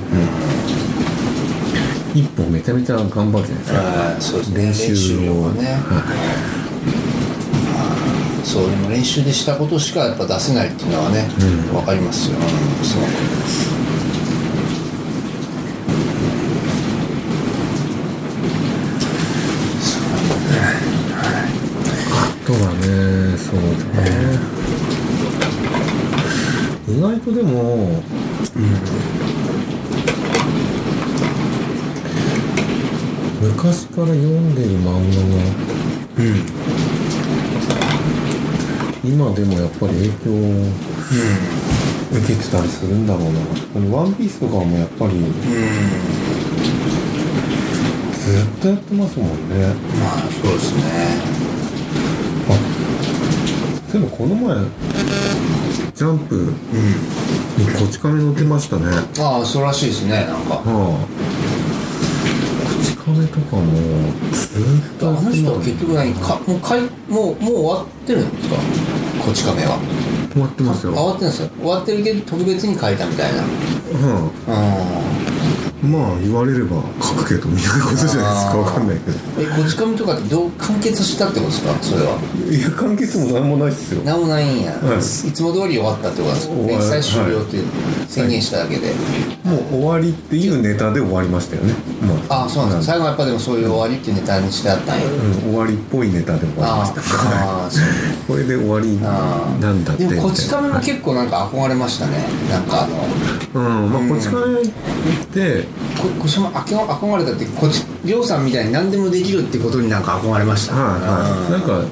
[2.13, 3.79] 一歩めちゃめちゃ頑張るじゃないですか。
[3.79, 4.63] はいそうですね。
[4.63, 5.43] 練習練習量を。
[5.43, 6.03] がねは
[8.43, 11.29] そうでも練習でしたことしかやっぱ出せないっていうのはね、
[11.69, 11.75] うん。
[11.75, 12.39] わかりますよ、う。
[12.41, 12.43] ん
[12.83, 13.09] すごく
[22.11, 23.55] あとはねそう
[23.95, 24.09] だね。
[26.87, 28.01] 意外とでも
[33.41, 35.49] 昔から読んでる漫画が
[39.03, 40.35] 今でもやっぱり影響を
[42.11, 43.39] 受けてたりするんだろうな。
[43.73, 45.25] この「ワンピースとかもやっぱりず
[48.43, 49.73] っとやってますもんね。
[49.99, 50.81] まあそうですね。
[52.49, 52.51] あ
[53.89, 54.55] そういえばこの前
[55.95, 56.35] ジャンプ
[57.57, 58.85] にこち亀乗ってましたね。
[58.87, 60.61] はああそうらしいですねなんか。
[60.65, 60.97] あ
[63.09, 63.63] こち亀とかも
[64.31, 68.55] ずっとあの人は結局何かもうかいもうもう終わってるんですか？
[69.25, 69.79] こち亀は。
[70.31, 70.93] 終わってますよ。
[70.93, 71.49] あ終わってるんですよ。
[71.59, 73.41] 終わってるけど特別に書いたみたいな。
[73.41, 74.53] はうあ
[75.81, 78.51] まあ言われれば書くけどみたいなことじゃないですか。
[78.51, 78.57] あー。
[78.57, 79.17] わかんないけど。
[79.17, 81.73] んえこち亀とかってどう完結したってことですか？
[81.81, 82.19] それは。
[82.51, 84.03] いや完結もなんもないっすよ。
[84.03, 84.97] なんもないんや、はい。
[84.97, 86.55] い、つも通り終わったってことなんですか？
[86.67, 87.57] 連載終了って
[88.09, 88.91] 宣言しただけで、
[89.45, 91.73] もう終わりっていうネタで終わりましたよね。
[92.01, 92.41] まあ。
[92.43, 97.01] ああそうなんですか最後はやっぱでもそういう終わりっていうネタにしてあったんや、うん、終わりっぽいネタで終わりまあした。
[97.01, 97.83] あああそう。
[98.27, 100.05] これで終わりなんだって。
[100.05, 102.25] でもこち亀もはい結構なんか憧れましたね。
[102.49, 102.99] なんかあの。
[103.51, 104.67] うんまあこち亀っ
[105.33, 105.68] て
[106.01, 110.75] ここちも憧憧れたってこっちりょうさんみたいに何でもできるってことになんか憧れました？
[110.75, 111.51] はいはい。
[111.51, 111.83] なんか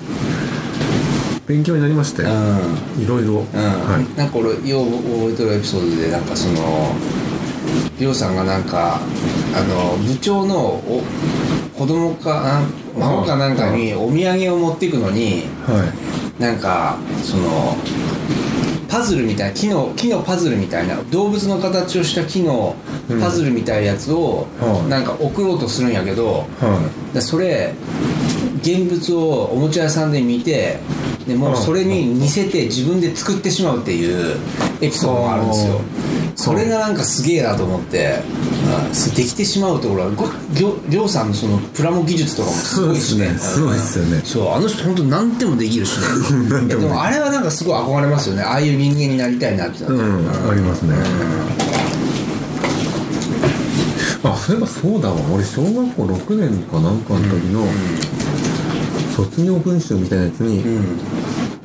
[1.46, 2.30] 勉強になりましたよ。
[2.30, 3.04] うん。
[3.04, 3.34] いろいろ。
[3.34, 4.18] うん、はい。
[4.18, 6.96] なんか俺よう覚えてるエピソードでなんかその
[8.00, 9.00] りょうさんがなんか
[9.56, 11.04] あの部長のお
[11.78, 12.62] 子供かな
[12.98, 15.84] 孫かなんかにお土産を持っていくのには
[16.40, 16.42] い。
[16.42, 17.76] なんかその
[18.90, 22.76] パズルみたいな木の木のパズルみたいな動物の形をした木の
[23.22, 27.74] パズルみたいなやつをはいなんか送ろうとするんやけどはでそれ
[28.62, 30.80] 現物をおもちゃ屋さんで見て
[31.28, 34.38] でもうそれに似せて自分で作ってしまうっていう
[34.82, 35.76] エピソードがあるんですよ。
[35.76, 35.82] は
[36.36, 38.20] それがなんかすげえなと思って、
[39.16, 40.14] できてしまうところはょ
[40.90, 43.28] りょうさんのそのプラモ技術とかもすごいしね。
[43.28, 46.06] そうですねすごいっすよねそうあの人本当何でもできるしね。
[46.50, 48.42] 何 でもあれはなんかすごい憧れますよね。
[48.44, 49.84] ああいう人間になりたいなって。
[49.84, 50.50] いうん。
[50.50, 50.96] ありますね。
[54.24, 55.16] あそういえばそうだわ。
[55.34, 57.66] 俺小学校6年かなんかの時の
[59.16, 60.86] 卒業文集みたいなやつにうん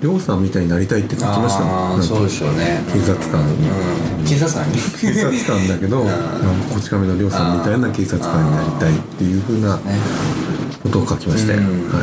[0.03, 2.83] りょうさんみたいになりたいって書きましたああそうでしょうね。
[2.93, 4.27] 警察官うん。
[4.27, 4.79] 警察官に。
[5.01, 9.83] 警察官だけど、こち亀のりょうさんみたいな警察官になりたいっていうふうなね。
[10.83, 11.67] ことを書きましたよ、うん。
[11.93, 12.03] はい、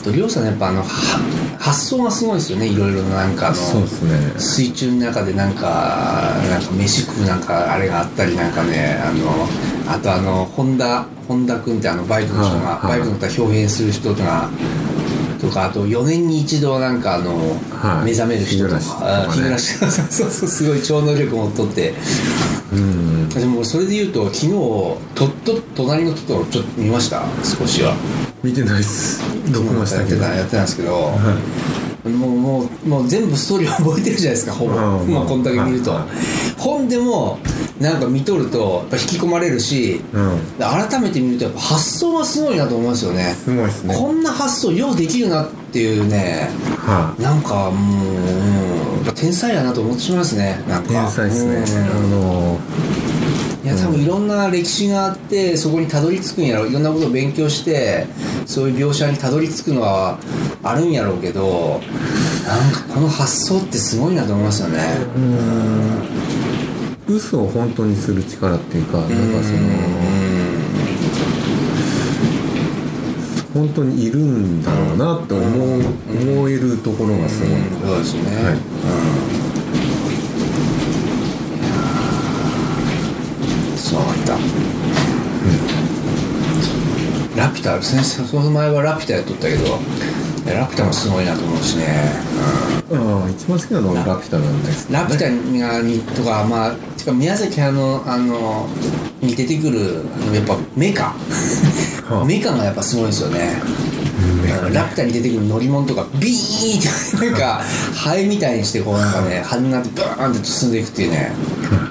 [0.00, 0.88] あとりょうさんやっぱあのは
[1.58, 2.66] 発想がすごいですよね。
[2.66, 4.40] いろいろななんかあのそうですね。
[4.40, 8.98] 水中の中でなんかなんか飯食うなんかあれがあったりなんかね。
[9.04, 9.46] あの
[9.86, 12.98] あとあの本田本田君ってあのバイクの人が、はいはい。
[13.00, 14.48] バイクの人が表現する人が
[15.44, 17.32] とかあと4年に一度なんかあの、
[17.70, 18.06] はい。
[18.06, 18.80] 目覚める人とか。
[19.30, 19.92] 日暮らしとかね。
[20.10, 21.94] そうそうすごい超能力持っとって。
[22.72, 23.28] うん。
[23.28, 27.22] でもそれで言うと昨日とっと隣のトトロちょっと見ました？
[27.58, 27.94] 少しは。
[28.42, 29.20] 見てないっす。
[29.50, 30.22] 録画したけど。
[30.24, 31.10] やってたやってたんですけど、は
[32.04, 35.08] もうもうもう全部ストーリー覚えてるじゃないですかほぼ、うん。
[35.08, 37.38] もうこんだけ見ると、はい本でも
[37.78, 40.40] なんか見とると引き込まれるしうん。
[40.58, 43.34] 改めて見るとやっぱ発想がすごいなと思いますよね。
[43.34, 43.94] すごいっすね。
[43.94, 50.92] こんな発想ようできるなっていうねはなんかもう、天才やなと思ってしまいますねなんか。
[50.92, 51.56] い天才っすね。
[51.56, 51.90] うん。
[51.90, 52.58] あの
[53.64, 56.66] いや多分いろんな歴史があってそこにたどり着くんやろ。
[56.66, 58.06] いろんなことを勉強して
[58.44, 60.18] そういう描写にたどり着くのは
[60.62, 61.80] あるんやろうけど
[62.46, 64.84] なんかこの発想ってすごいなと思いますよね。
[67.08, 69.16] 嘘を本当にする力っていうかなんかそ
[69.54, 69.58] の
[73.54, 75.80] 本当にいるんだろうなって思う
[76.32, 77.50] 思えるところがすごい。
[77.82, 78.54] そうですね、はい。
[79.38, 79.43] うん
[83.84, 84.34] そうだ。
[84.34, 84.38] っ
[87.36, 89.78] た、ラピュタ先生その前はラピュタやっとったけど
[90.46, 91.84] ラピュタもすごいなと思うしね、
[92.90, 98.66] ああ一番好きなのはラピュタなんですラピュタがにとかまあてか宮崎あのあの
[99.20, 101.12] に出てくるあのやっぱメカ。
[102.08, 102.24] はあ。
[102.24, 103.60] メカがやっぱすごいですよね。
[104.72, 107.62] ラピュタに出てくる乗り物とかビーンってなんか
[107.94, 111.32] ハエみたいにしてこうなんかね羽になってバーンって進んでいくっていうね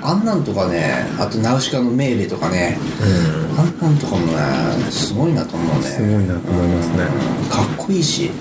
[0.01, 3.59] あんなんとかねあとナウシカのメーベとかねうん。
[3.59, 4.33] あんなんとかもね
[4.91, 5.83] すごいなと思うね。
[5.83, 6.97] すごいなと思いますね。
[7.49, 8.31] かっこいいし。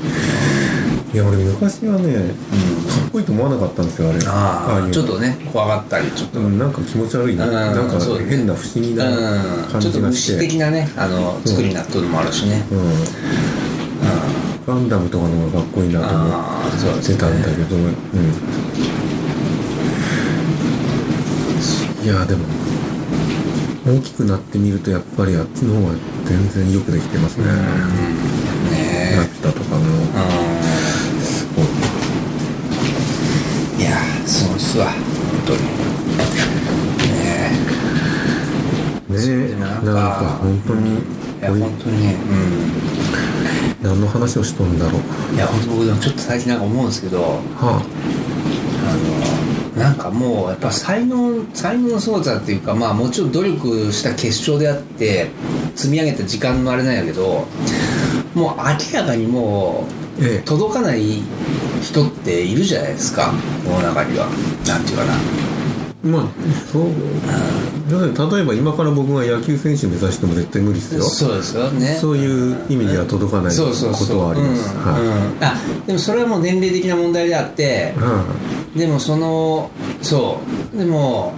[1.12, 2.20] いや俺昔はねか
[3.08, 4.18] っこいいと思わなかったんですよあれ。
[4.26, 6.40] ああちょっとね怖がったりちょっと。
[6.40, 7.36] うんなんか気持ち悪い。
[7.36, 9.70] なうんなんか変な不思議なうん。
[9.70, 12.78] 感ちょっとじがして虫的なねあの作りになっとるのもあるしね、うん。
[14.66, 17.94] ガンダムとかの方がかっこいいなと思ってたんだけど、うん、
[22.02, 22.44] いやでも
[23.86, 27.52] 大きくなってみるとやっぱりあっちの方が全然よくできてますね、ね
[29.16, 29.84] ラピュタとかも。
[30.18, 31.64] えすごい。
[31.64, 31.68] う
[33.78, 34.86] んいやすごいっすわ。
[34.90, 35.00] 本
[35.46, 35.60] 当に。
[37.14, 37.50] ね
[39.10, 40.98] ねでもなんか本当に。
[41.40, 42.16] えいや本当にね
[43.80, 45.00] 何の話をしとんだろう。
[45.30, 47.22] うんいや本当僕でもちょっと最近なんか思うんですけど。
[47.22, 47.80] は
[48.84, 48.92] あ
[49.46, 55.30] のなんかもうやっぱ才能才能のすごさっていうかまあもちろん努力した結晶であって
[55.74, 57.46] 積み上げた時間のあれなんやけど
[58.34, 59.86] もう明らかにも
[60.18, 61.22] う届かない
[61.82, 63.32] 人っているじゃないですか
[63.64, 64.26] この中には。
[64.66, 65.14] なんていうかな。
[66.04, 66.26] まあ
[66.70, 66.86] そう。
[67.90, 71.02] だって例えば今から僕が野球選手目指しても絶対無理ですよ。
[71.02, 71.96] そうですよね。
[72.00, 74.08] そういう意味では届かないこそうそうそう。
[74.08, 78.00] とはあります、でもそれはもう年齢的な問題であってう
[78.76, 80.40] でもそのそ
[80.74, 81.34] うでも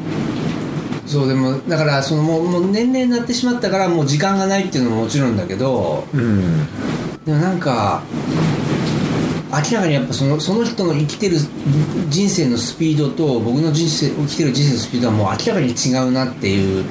[1.06, 6.66] そうでもだからそのもうもう年齢になってしまったからもう時間がないっていうのももちろんだけどんうん
[7.24, 8.02] でもなんか
[9.50, 11.36] 明らかにやっぱそのその人の生きてる
[12.08, 16.84] 人生のスピードと僕の人生生きてる人生のスピードはもう明らかに違うなっていう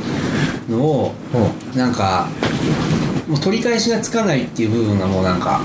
[0.69, 1.13] のを
[1.75, 2.27] なんか
[3.27, 5.61] もう取り返しがつかないっていう部分がもうなんか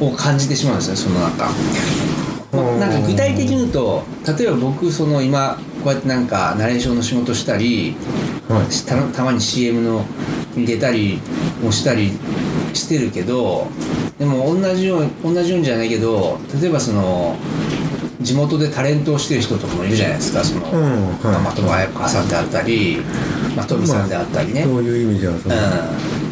[0.00, 1.48] を感じてしまうんですねそのなんか。
[2.62, 4.02] まあなんか具体的に言うと
[4.38, 7.96] 例えば僕その今こうやってなんかナレーションの仕事したり
[8.48, 8.72] はい。
[8.72, 10.04] したたまに CM の
[10.56, 11.20] に出たり
[11.62, 12.12] もしたり
[12.74, 13.68] してるけど
[14.18, 17.36] でも同じよう同じようにじゃないけど例えばその
[18.20, 20.42] 地元でタレントをしてる人とかもいるじゃないですか。
[20.42, 20.82] その、うん
[21.18, 21.40] はい。
[21.40, 22.98] まあ、的場彩子さんであったり、
[23.56, 25.58] まあ、富さんであったりね、そういう意味じゃその、う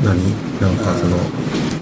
[0.03, 0.61] 何？
[0.61, 1.17] なんかその、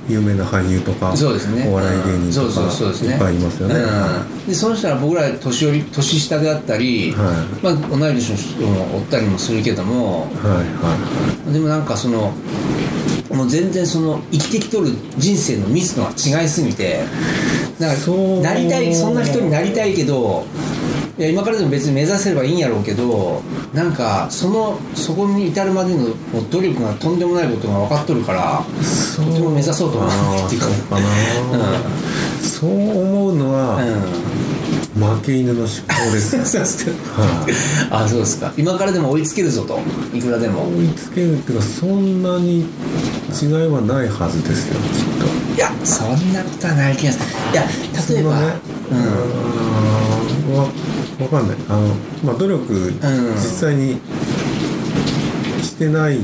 [0.09, 1.67] 有名な俳優とかそうですね。
[1.69, 3.09] お笑い芸人とうんそうそうそうですね。
[3.09, 12.33] かいっぱいいますよね、うん、でその人は僕ら年寄り年下であったり、はまあ、同い年の人もおったりもするけどもはいはでもなんかその
[13.33, 17.05] もう全然その生きてきとる人生のミスのが違いすぎて
[17.79, 18.43] なんそう。
[18.43, 20.45] かなりたいそんな人になりたいけど
[21.17, 23.41] いや今からでも別に目指せればいいんやろうけど
[23.73, 26.09] なんかそのそこに至るまでの
[26.51, 28.65] 努力がとんでもないことが分かっとるから
[29.23, 29.93] とても目指そう。
[29.93, 31.05] と思わないっていうかそうかな、
[32.43, 33.79] そう思うのは、
[34.95, 36.37] 負け犬の思考です
[37.91, 38.53] あそうですか。
[38.57, 39.81] 今からでも追いつけるぞと。
[40.15, 40.69] いくらでも。
[40.79, 42.61] 追いつけるっていうかそんなに
[43.41, 45.27] 違いはないはずですよきっと。
[45.57, 47.25] いやそんなことはない気がする。
[47.53, 47.65] いや
[48.09, 48.47] 例えば、ね
[50.51, 50.57] うん。
[50.57, 50.67] わ
[51.21, 51.57] わかんない。
[51.69, 51.89] あの、
[52.25, 52.93] まあ、努力、
[53.37, 53.99] 実際に
[55.63, 56.19] してない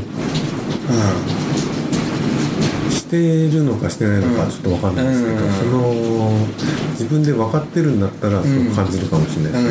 [3.10, 3.18] し
[3.50, 5.52] てるのかしてないのかちょっとわかんないですけど、うん。
[5.52, 5.92] その
[6.92, 9.70] 自分で分かってるんだったらそう感じるかもしれないですけ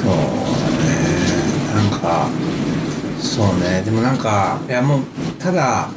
[0.00, 0.14] そうね。
[1.74, 2.30] なんか
[3.20, 3.82] そうね。
[3.84, 5.02] でもなんかいやもう
[5.38, 5.90] ただ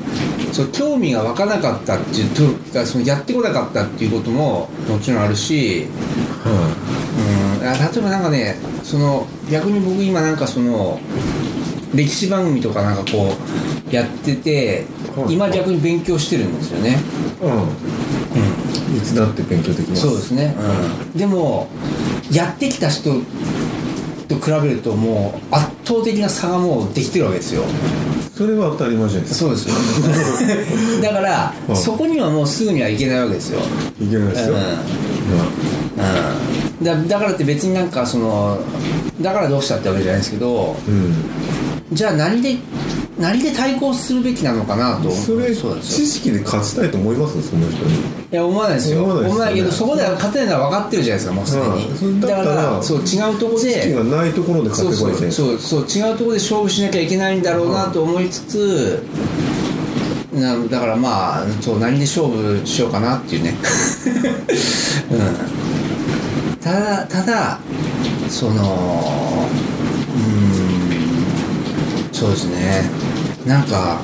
[0.52, 2.42] そう興味が湧かなかったっていうと
[2.74, 5.88] かそのやってこなかったっていうことももちろんあるし、
[6.44, 6.52] は
[7.62, 11.00] うん、あ例えばなんかねその逆に僕今なんかその
[11.96, 13.36] 歴史番組とかなんかこう
[13.94, 15.34] やっててはい。
[15.34, 16.98] 今逆に勉強してるんですよね。
[17.42, 20.02] いうん、いつだって勉強できます。
[20.02, 20.56] そうですね、
[21.14, 21.68] うん、でも
[22.32, 23.12] やってきた人
[24.28, 27.64] と比べるともう圧倒的な差がもうできてるわけですよ。
[28.36, 29.50] それは当たり前じゃないですか。
[29.52, 31.02] そうですよ。
[31.04, 31.76] だから、うん。
[31.76, 33.60] そこにはもうすぐにはいけないわけですよ、
[34.02, 34.62] いけないですよ、うん。
[34.62, 34.68] ま
[36.80, 38.58] うん、だだからって別になんかその
[39.22, 41.14] だからどうしたってわけじゃないですけどあうん。
[41.96, 42.58] じゃあ何で
[43.24, 45.10] 何で対抗するべきなのかなと。
[45.10, 47.42] それそう知識で勝ちたいと思います？
[47.42, 47.94] その人に。
[47.94, 49.06] いや思わないですよ。
[49.06, 53.02] 思わないけどそこでは勝てないのは分かってるじゃないですかもうすでに、だからそう違
[53.34, 55.32] うところ知識でがないところで勝そうてばいい。
[55.32, 59.04] そうそうそう違うところで勝負しなきゃいけないんだろうなと思いつつ、
[60.34, 63.56] なだからまあそう何で勝負しようかなっていうね、
[66.52, 67.60] うん、ただただ
[68.30, 69.48] その
[70.18, 70.20] う
[70.60, 70.84] ん。
[72.12, 72.84] そうですね
[73.46, 74.02] なんか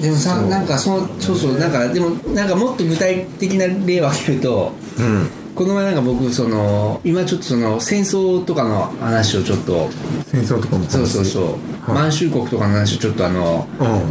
[0.00, 5.28] でもさなんかそのそうそうなんかでもなんかもっと具体的な例を挙げるとうん。
[5.56, 9.88] この前なんか僕その今ちょっとその戦争とかの話をちょっと
[10.26, 11.94] 戦争とかもそうそうそう、はい。
[11.94, 13.66] 満州国とかの話をちょっとあの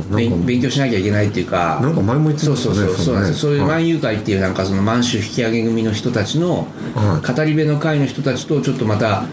[0.10, 3.52] 勉勉強しなきゃいけないっていうかなんか前も言ってそうそうそうそうなんですよ。
[3.52, 7.34] そういうはい万有会っていうなんかその満州引き上げ組の人たちのはい。
[7.36, 9.26] 語り部の会の人たちとちょっとまた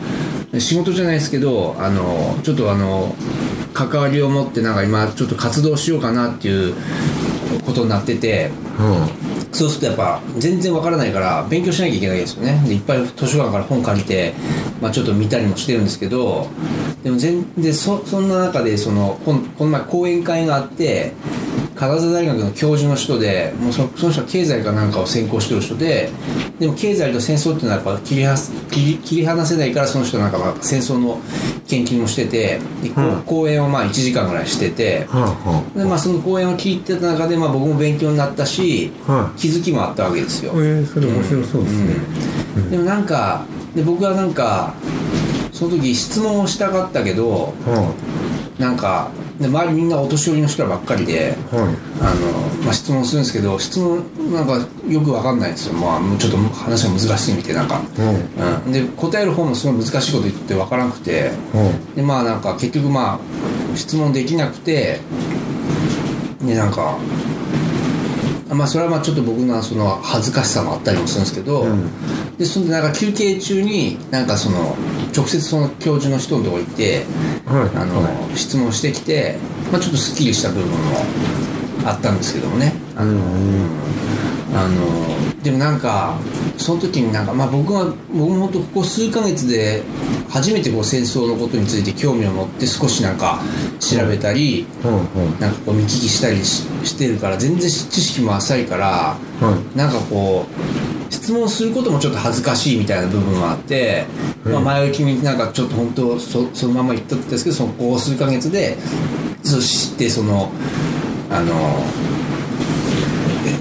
[0.58, 3.14] 仕事じゃないですけどあのちょっとあの
[3.72, 6.74] 関わりを持ってなんか今ちょっと活動しようかなっていう
[7.64, 9.32] ことになっててうん。
[9.52, 12.62] そうするとやっぱ全然わからないから勉強しなきゃいけないですよね。
[12.66, 14.32] でいっぱい図書館から本借りて、
[14.80, 16.48] まあ、ちょっと見たりもしてるんですけど
[17.04, 21.12] でも全でそそんな中でそのこんこの前講演会があって
[21.82, 26.10] 金沢大学の教授の人でもうそその人は経済かなんかを専攻してる人で
[26.60, 28.36] でも経済と戦争っていうのはやっぱ切りは
[28.70, 31.20] 切り切り離せないからその人なんかは戦争の
[31.66, 32.60] 研究もしてて
[32.96, 33.22] ううん。
[33.22, 44.74] 講演をまあ1時間ぐらいしててはあはで、まあ、その講演を聞いてた中で、まあ、僕も勉強になったしあはい気づきもあったわけですよ、えー、それ面白そうですね、でもなんかで僕はなんか
[45.52, 47.94] その時質問をしたかったけどは
[48.58, 49.10] なんか
[49.42, 51.62] で周りみんなお年寄りの人らばっかりではい。
[52.00, 61.30] あの、まあ、質問するんですけど質問なんかよくわかんないんですよ、まあ、ちょっと話が難しすぎてなんか、うんうん、で答える方もすごい難しいこと言ってわからなくて。
[61.52, 61.96] はい。
[61.96, 65.00] でまあなんか結局まあ質問できなくて。
[66.44, 66.98] でなんか
[68.50, 72.36] まあそれはまあちょっと僕のその恥ずかしさもあったりもするんですけど、うん。
[72.36, 74.76] でそんでなんか休憩中になんかその
[75.14, 77.04] 直接その教授の人のとこ行って
[77.46, 77.76] はい。
[77.76, 79.36] あの、は質問してきて、
[79.70, 80.76] まあ、ちょっとすっきりした部分も
[81.84, 82.72] あったんですけどもね。
[82.96, 83.20] あの、
[84.54, 86.18] あのでもなんか
[86.56, 89.82] その時になんか、まあ、僕は僕も本当ここ数ヶ月で
[90.28, 93.40] 初めてこう戦争のことについて興味を持って少しなんか
[93.80, 94.94] 調べたり、はい。
[94.94, 99.16] はなんかこう見聞きしたりししてるから全然知識も浅いから
[99.74, 104.06] なんかこう質問することもちょっと恥ずかしいみたいな部分もあって、
[104.44, 104.52] うん。
[104.52, 108.76] まあ、前置きになんかちょっと本当そそのまま言ったんですけどそのこう数ヶ月で
[109.44, 110.50] そう知ってその
[111.30, 111.54] あの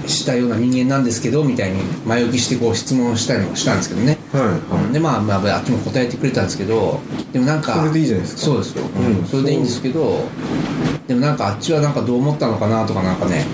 [0.04, 7.00] えしたような人間なんですけどみたいに前置きしてこう質問したりもしたんですけどね、はいうんでまあ、まあ、あっちも答えてくれたんですけど
[7.32, 8.42] でもなんかそれでいいじゃないですか。
[8.42, 9.06] そうですよ、うん。
[9.18, 9.24] うん。
[9.26, 10.24] それでいいんですけど
[11.06, 13.44] でもなんかあっちはなんかどう思ったのかなとかなんかね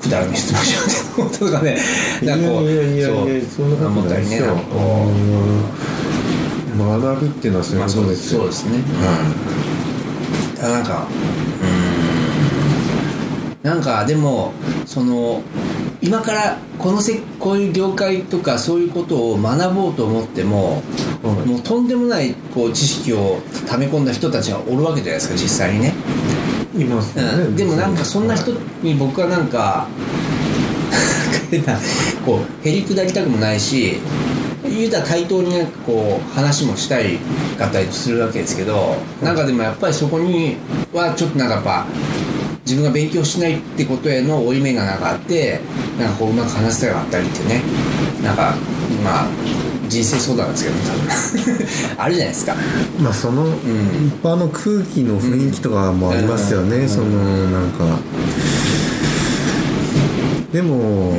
[0.00, 1.76] くだらない質問しようって思ったとかね。
[2.22, 3.06] なんかこういやいやいや
[3.44, 4.56] そんなことないですよ。
[6.78, 8.40] 学びっていうのはそうう、いうこまあ、そうでとですすよ。
[8.40, 8.78] そうですね、
[10.60, 11.08] うん、あなんか
[11.62, 11.66] うー
[13.66, 13.68] ん。
[13.68, 14.52] なんかでも
[14.86, 15.42] その
[16.00, 20.82] 今からこのせこういう業界とかそういうことを学ぼうと思っても、
[21.22, 21.48] はい。
[21.48, 25.92] もうとんでもないこう知識を溜め込んだ人たちがおるわけじゃないですか実際にね、
[26.74, 28.52] いますよね、うん、でもなんかそんな人
[28.82, 29.88] に僕はなんか
[32.24, 33.98] こうへりくだりたくもないし
[34.64, 37.18] 言うたら対等になんかこう話もしたい
[37.58, 40.56] かったりするわけですけどなんかでもやっぱりそこに
[40.92, 41.86] はちょっとなんかやっぱ
[42.66, 45.60] 自分が勉強しないってことへの負い目がなんかあって
[45.98, 47.62] なんかこううまく話せたがあったりってね。
[48.22, 48.54] なんか
[49.02, 49.28] まあ
[49.88, 51.66] 人生相談なんですけど多分。
[51.98, 52.54] あるじゃないですか。
[53.00, 53.46] まあその
[54.22, 56.88] 場の空気の雰囲気とかもありますよね、うん。
[56.88, 57.06] その
[57.50, 57.98] なんか。
[60.52, 61.14] でも、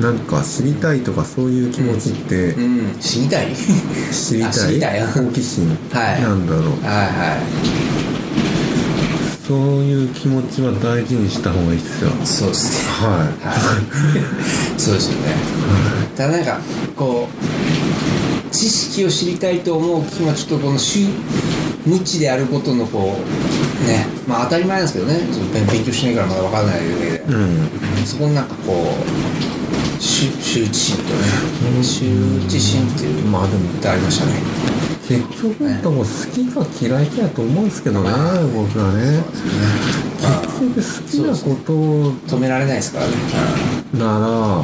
[0.00, 2.96] なんか知りたいとかそういう気持ちってうん。
[2.98, 3.48] 知りたい。
[4.10, 5.02] 知りたい。
[5.12, 6.22] 好奇心はい。
[6.22, 7.99] なんだろう、はいはい
[9.50, 12.10] そういう気持ちは大事にした方がいいですよ。
[12.24, 12.92] そうですね。
[13.02, 13.24] はは
[14.76, 14.80] い。
[14.80, 15.34] そうですよね。
[16.16, 16.60] ただなんか
[16.94, 21.06] こう知識を知りたいと思う気持ちとこのしゅ
[21.84, 25.18] 無知であることのこうねまあ当たり前なんですけどね。
[25.32, 27.16] その勉勉強しないからまだ分からないだけで。
[27.16, 28.06] い、うん。
[28.06, 31.26] そこになんかこう羞羞恥心とね。
[31.82, 34.34] 羞恥心っていうまあでもってありましたね
[35.10, 38.10] 結局でも好きか嫌いかやと思うんですけどね、
[38.54, 39.24] 僕はね。
[40.60, 43.12] 結局好きなことを止められないですからね、
[43.94, 44.62] なら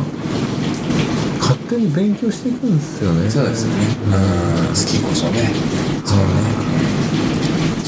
[1.41, 3.29] 勝手に勉強していくんですよね。
[3.29, 3.87] そうですよね。
[4.05, 4.13] うん。
[4.69, 5.51] 好きこそね。
[6.05, 6.86] そうね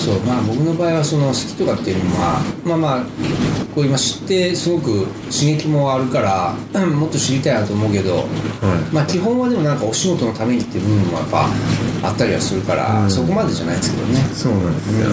[0.08, 3.04] そうまあ僕の場合はその好きとかっていうのはまあまあ
[3.74, 8.26] こう今知ってすごく刺激もあるからうんもっと知りたいなと思うけどはい。
[8.94, 11.46] まあ基本はでもなんかお仕事のためにっていう部分もやっぱ
[12.08, 13.10] あったりはするから、うん。
[13.10, 14.20] そこまでじゃないですけどね。
[14.32, 15.10] そうなんですよ、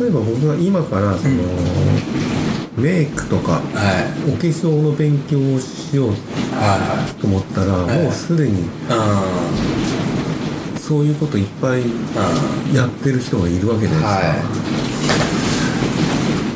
[0.00, 1.42] 例えば僕が今からその、
[2.76, 3.62] メイクとかはい。
[4.30, 6.10] お化粧の勉強をしよう
[6.54, 8.02] はと思ったら、はい。
[8.04, 8.94] もうすでにいは
[10.08, 10.11] い
[10.82, 11.82] そういうこといっぱい
[12.74, 14.34] やってる人がいるわけじゃないですか、は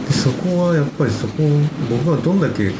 [0.09, 1.47] でそこはやっぱりそこを
[1.89, 2.75] 僕はどんだけ好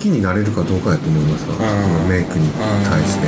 [0.00, 1.58] きになれるかどうかやと思いますわ、ん。
[1.58, 2.48] そのメイクに
[2.86, 3.26] 対して、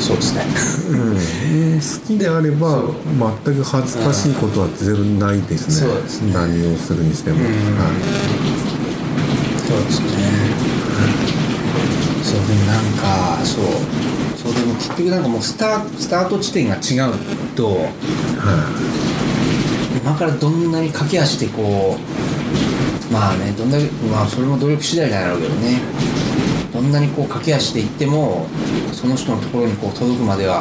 [0.00, 0.44] そうですね。
[0.98, 1.78] うん。
[1.78, 2.82] 好きであれば
[3.44, 7.44] 全く恥ずかしいことはゼロないですね,、そうです何をするにしても、うん。
[7.44, 7.50] は
[8.64, 8.67] い
[9.68, 10.08] そうですね
[12.18, 13.64] うんそうでもなんかそう
[14.34, 17.12] そうでも結局なんかもうスタスタート地点が違う
[17.54, 17.92] とは
[20.02, 25.80] 今からどんなに駆け足でこうまあねどんだけまあそれも努力次第なんだろうけどね。
[26.72, 28.46] どんなにこう駆け足で行っても
[28.92, 30.60] その人のところにこう届くまでは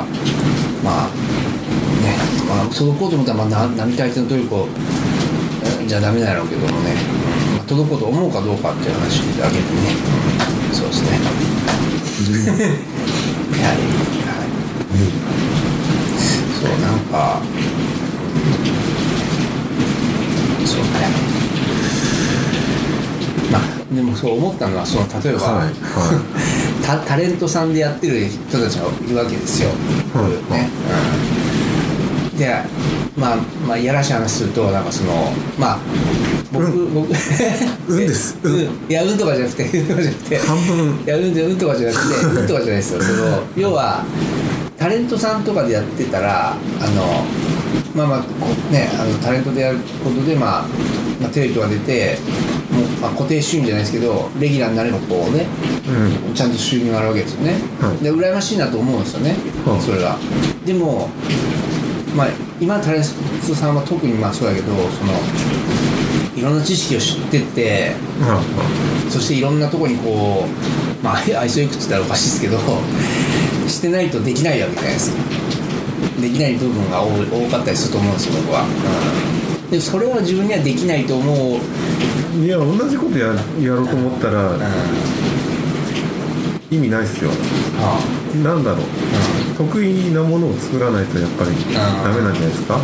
[0.83, 1.07] まあ
[2.01, 2.17] ね
[2.49, 4.67] まあ届こうと思ったらまあ並大抵の努力を
[5.85, 6.95] じゃダメだろうけどもね、
[7.67, 9.67] 届こうと思うかどうかっていう話だけでね、
[10.71, 11.09] うんそうですね。
[12.47, 13.67] はい。
[13.67, 13.87] はい。
[16.59, 17.41] そうなんか
[20.65, 20.87] そうね。
[23.51, 23.61] まあ
[23.93, 26.21] でもそう思ったのはその例えば、はいは
[26.85, 29.69] タ タレントさんでやってる人たちがいるわけですよ、
[30.13, 30.53] はい。
[30.53, 30.69] ね、
[32.31, 32.55] うん、で
[33.17, 33.37] まあ
[33.67, 35.79] まあいやらしい話するとなんかそのまあ
[36.51, 37.09] 僕、僕
[37.89, 38.37] 運 です。
[38.41, 38.61] うん。
[38.89, 40.37] いや運とかじゃなくて運とかじゃなくて。
[40.37, 40.99] 半分。
[41.05, 43.01] いや運運とかじゃなくて運とかじゃないですよ。
[43.01, 44.03] その要は
[44.77, 47.25] タレントさんとかでやってたらあの
[47.95, 50.65] まあまあねあのタレントでやることで、まあ、
[51.19, 52.17] まあテレビとか出て
[52.71, 55.47] もう、まあ、固定収入じゃないですけどレギュラーになればこうね
[56.27, 56.33] うん。
[56.33, 58.03] ちゃんと収入があるわけですよね、はい。
[58.03, 59.81] で羨ましいなと思うんですよね、はい。
[59.81, 60.17] それが。
[60.65, 61.09] でも
[61.76, 61.76] まあ
[62.59, 65.13] 今のタレントさんは特にまあそうだけどその
[66.35, 67.91] いろんな知識を知ってって
[68.21, 68.41] は
[69.09, 72.57] そしていろんなとこにこうまあ愛想よくって言ったらおかしいですけど
[73.69, 75.17] してないとできないわけじゃないですか。
[76.21, 77.09] できない部分が多
[77.49, 78.65] かったりすると思うんですよ僕は、
[79.65, 81.59] うん、でそれは自分にはできないと思う、
[82.37, 83.33] うん、いいや同じことやや
[83.75, 84.57] ろうと思ったら
[86.71, 87.29] 意味ないっすよ。
[87.79, 87.99] あ
[88.43, 92.79] なんだろう得意なものを作らないとやっぱりダメなんじゃないですか？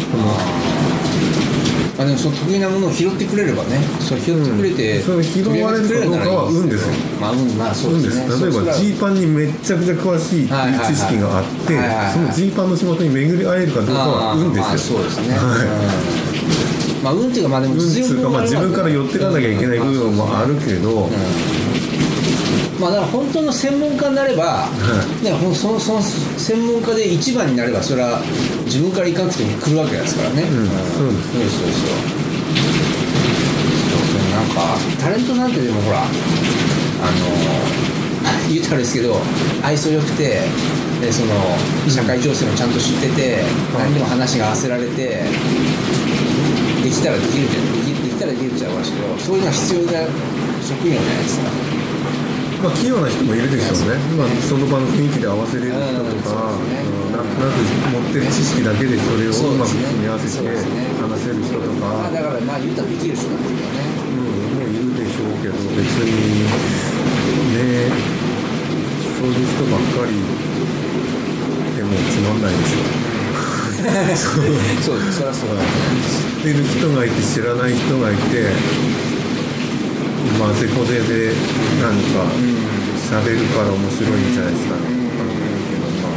[1.95, 5.03] あ、でもその得意なものを拾ってくれればねそれ拾ってくれて、うん。
[5.03, 6.93] それ拾われるかどうかは運ですよ。
[7.21, 8.15] まあ運まあそう運でね。
[8.15, 8.39] です。
[8.39, 12.13] す例えばジーパンにめっちゃくちゃ詳しいはいはいはい知識があってはいはいはい。
[12.13, 15.69] そのジーパンの仕事に巡り会えるかどうかは運ですよまあそうですね、はい
[16.97, 17.03] うん。
[17.03, 21.09] まあ運っていうかまあでも運っていうか、まあ、自分から寄っていかなきゃいけない部分もあるけど、
[22.83, 24.67] まあだから本当の専門家になれば、
[25.23, 28.19] ね、ほんそのその専門家で一番になればそれは
[28.65, 30.67] 自分から行かなくても来るわけですからね、うん。
[30.67, 31.31] そうです。
[31.31, 31.67] そうですそう。
[31.67, 31.95] ですよ
[34.11, 36.11] そうなんかタレントなんてでもほらあの
[38.51, 39.15] 言うたらですけど
[39.63, 40.41] 愛想よくて
[40.99, 41.31] でその
[41.87, 43.43] 社会情勢もちゃんと知ってて、
[43.77, 45.23] 何にも話が合わせられて
[46.83, 47.73] できたらできるじゃん。
[48.03, 49.91] できたらできるっちゃうわけですけどそういうのが必要な
[50.61, 51.82] 職業じゃないですか
[52.63, 57.59] まあ、器用な人もいるでしょうね、まあ、その場の雰囲気で合わせれる人とうんか、そうんなんとなく
[57.91, 63.83] 持ってる知識だけでそれをうまく組み合わせて話せる人とか、まあだからまあ言うたらできる人なんですよね。
[64.15, 66.47] うん、もういるでしょうけど別に
[67.51, 67.91] ね
[69.19, 70.23] そういう人ばっかり
[71.75, 72.87] でもつまんないでしょ
[73.83, 78.47] そうですそりゃそうだ知ってる人がいて知らない人がいて
[80.39, 81.33] まあぜこぜで
[81.81, 82.23] 何か
[82.97, 85.27] 喋るから面白いんじゃないですかね、わかん。
[85.39, 86.11] ないけどまあ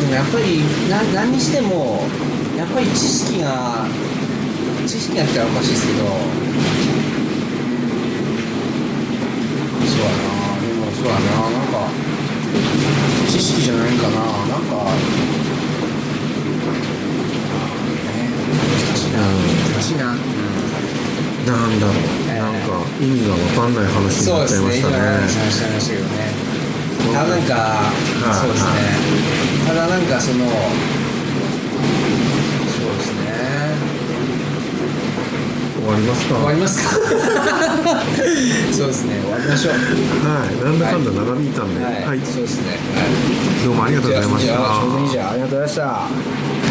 [0.00, 2.06] でもやっぱりな何にしても
[2.56, 3.86] やっぱり知識が
[4.86, 5.98] 知識がって言ったらおかしいですけど
[9.88, 10.16] そうやな
[10.60, 11.18] でもそうやな
[11.50, 11.66] なん。
[11.72, 11.88] か
[13.30, 14.22] 知識じゃないかなな
[14.58, 14.60] ん。
[14.66, 14.72] か
[18.04, 18.60] ね難
[18.96, 20.14] しいな難しいな、
[21.46, 21.96] なんだろう、
[22.28, 22.68] えーなんか
[23.00, 24.90] 意味が分かんない話になっちゃいましたね。
[24.90, 24.90] ですね。
[24.90, 26.10] 今の話しちゃいましたけどね。
[27.12, 28.34] ただなんか、はい。
[28.38, 28.68] そうですね。
[29.66, 30.50] ただなんかそのそ
[32.82, 33.26] うですね。
[35.82, 36.34] 終わりますか？
[36.36, 36.90] 終わりますか？
[38.72, 39.18] そうですね。
[39.22, 39.72] 終わりましょう。
[39.74, 39.78] は
[40.46, 42.78] い、なんだかんだ長引いたんで、はい、そうですね。
[42.94, 43.64] はい。
[43.64, 44.54] どうもありがとうございました。
[44.54, 46.61] ありがとうございました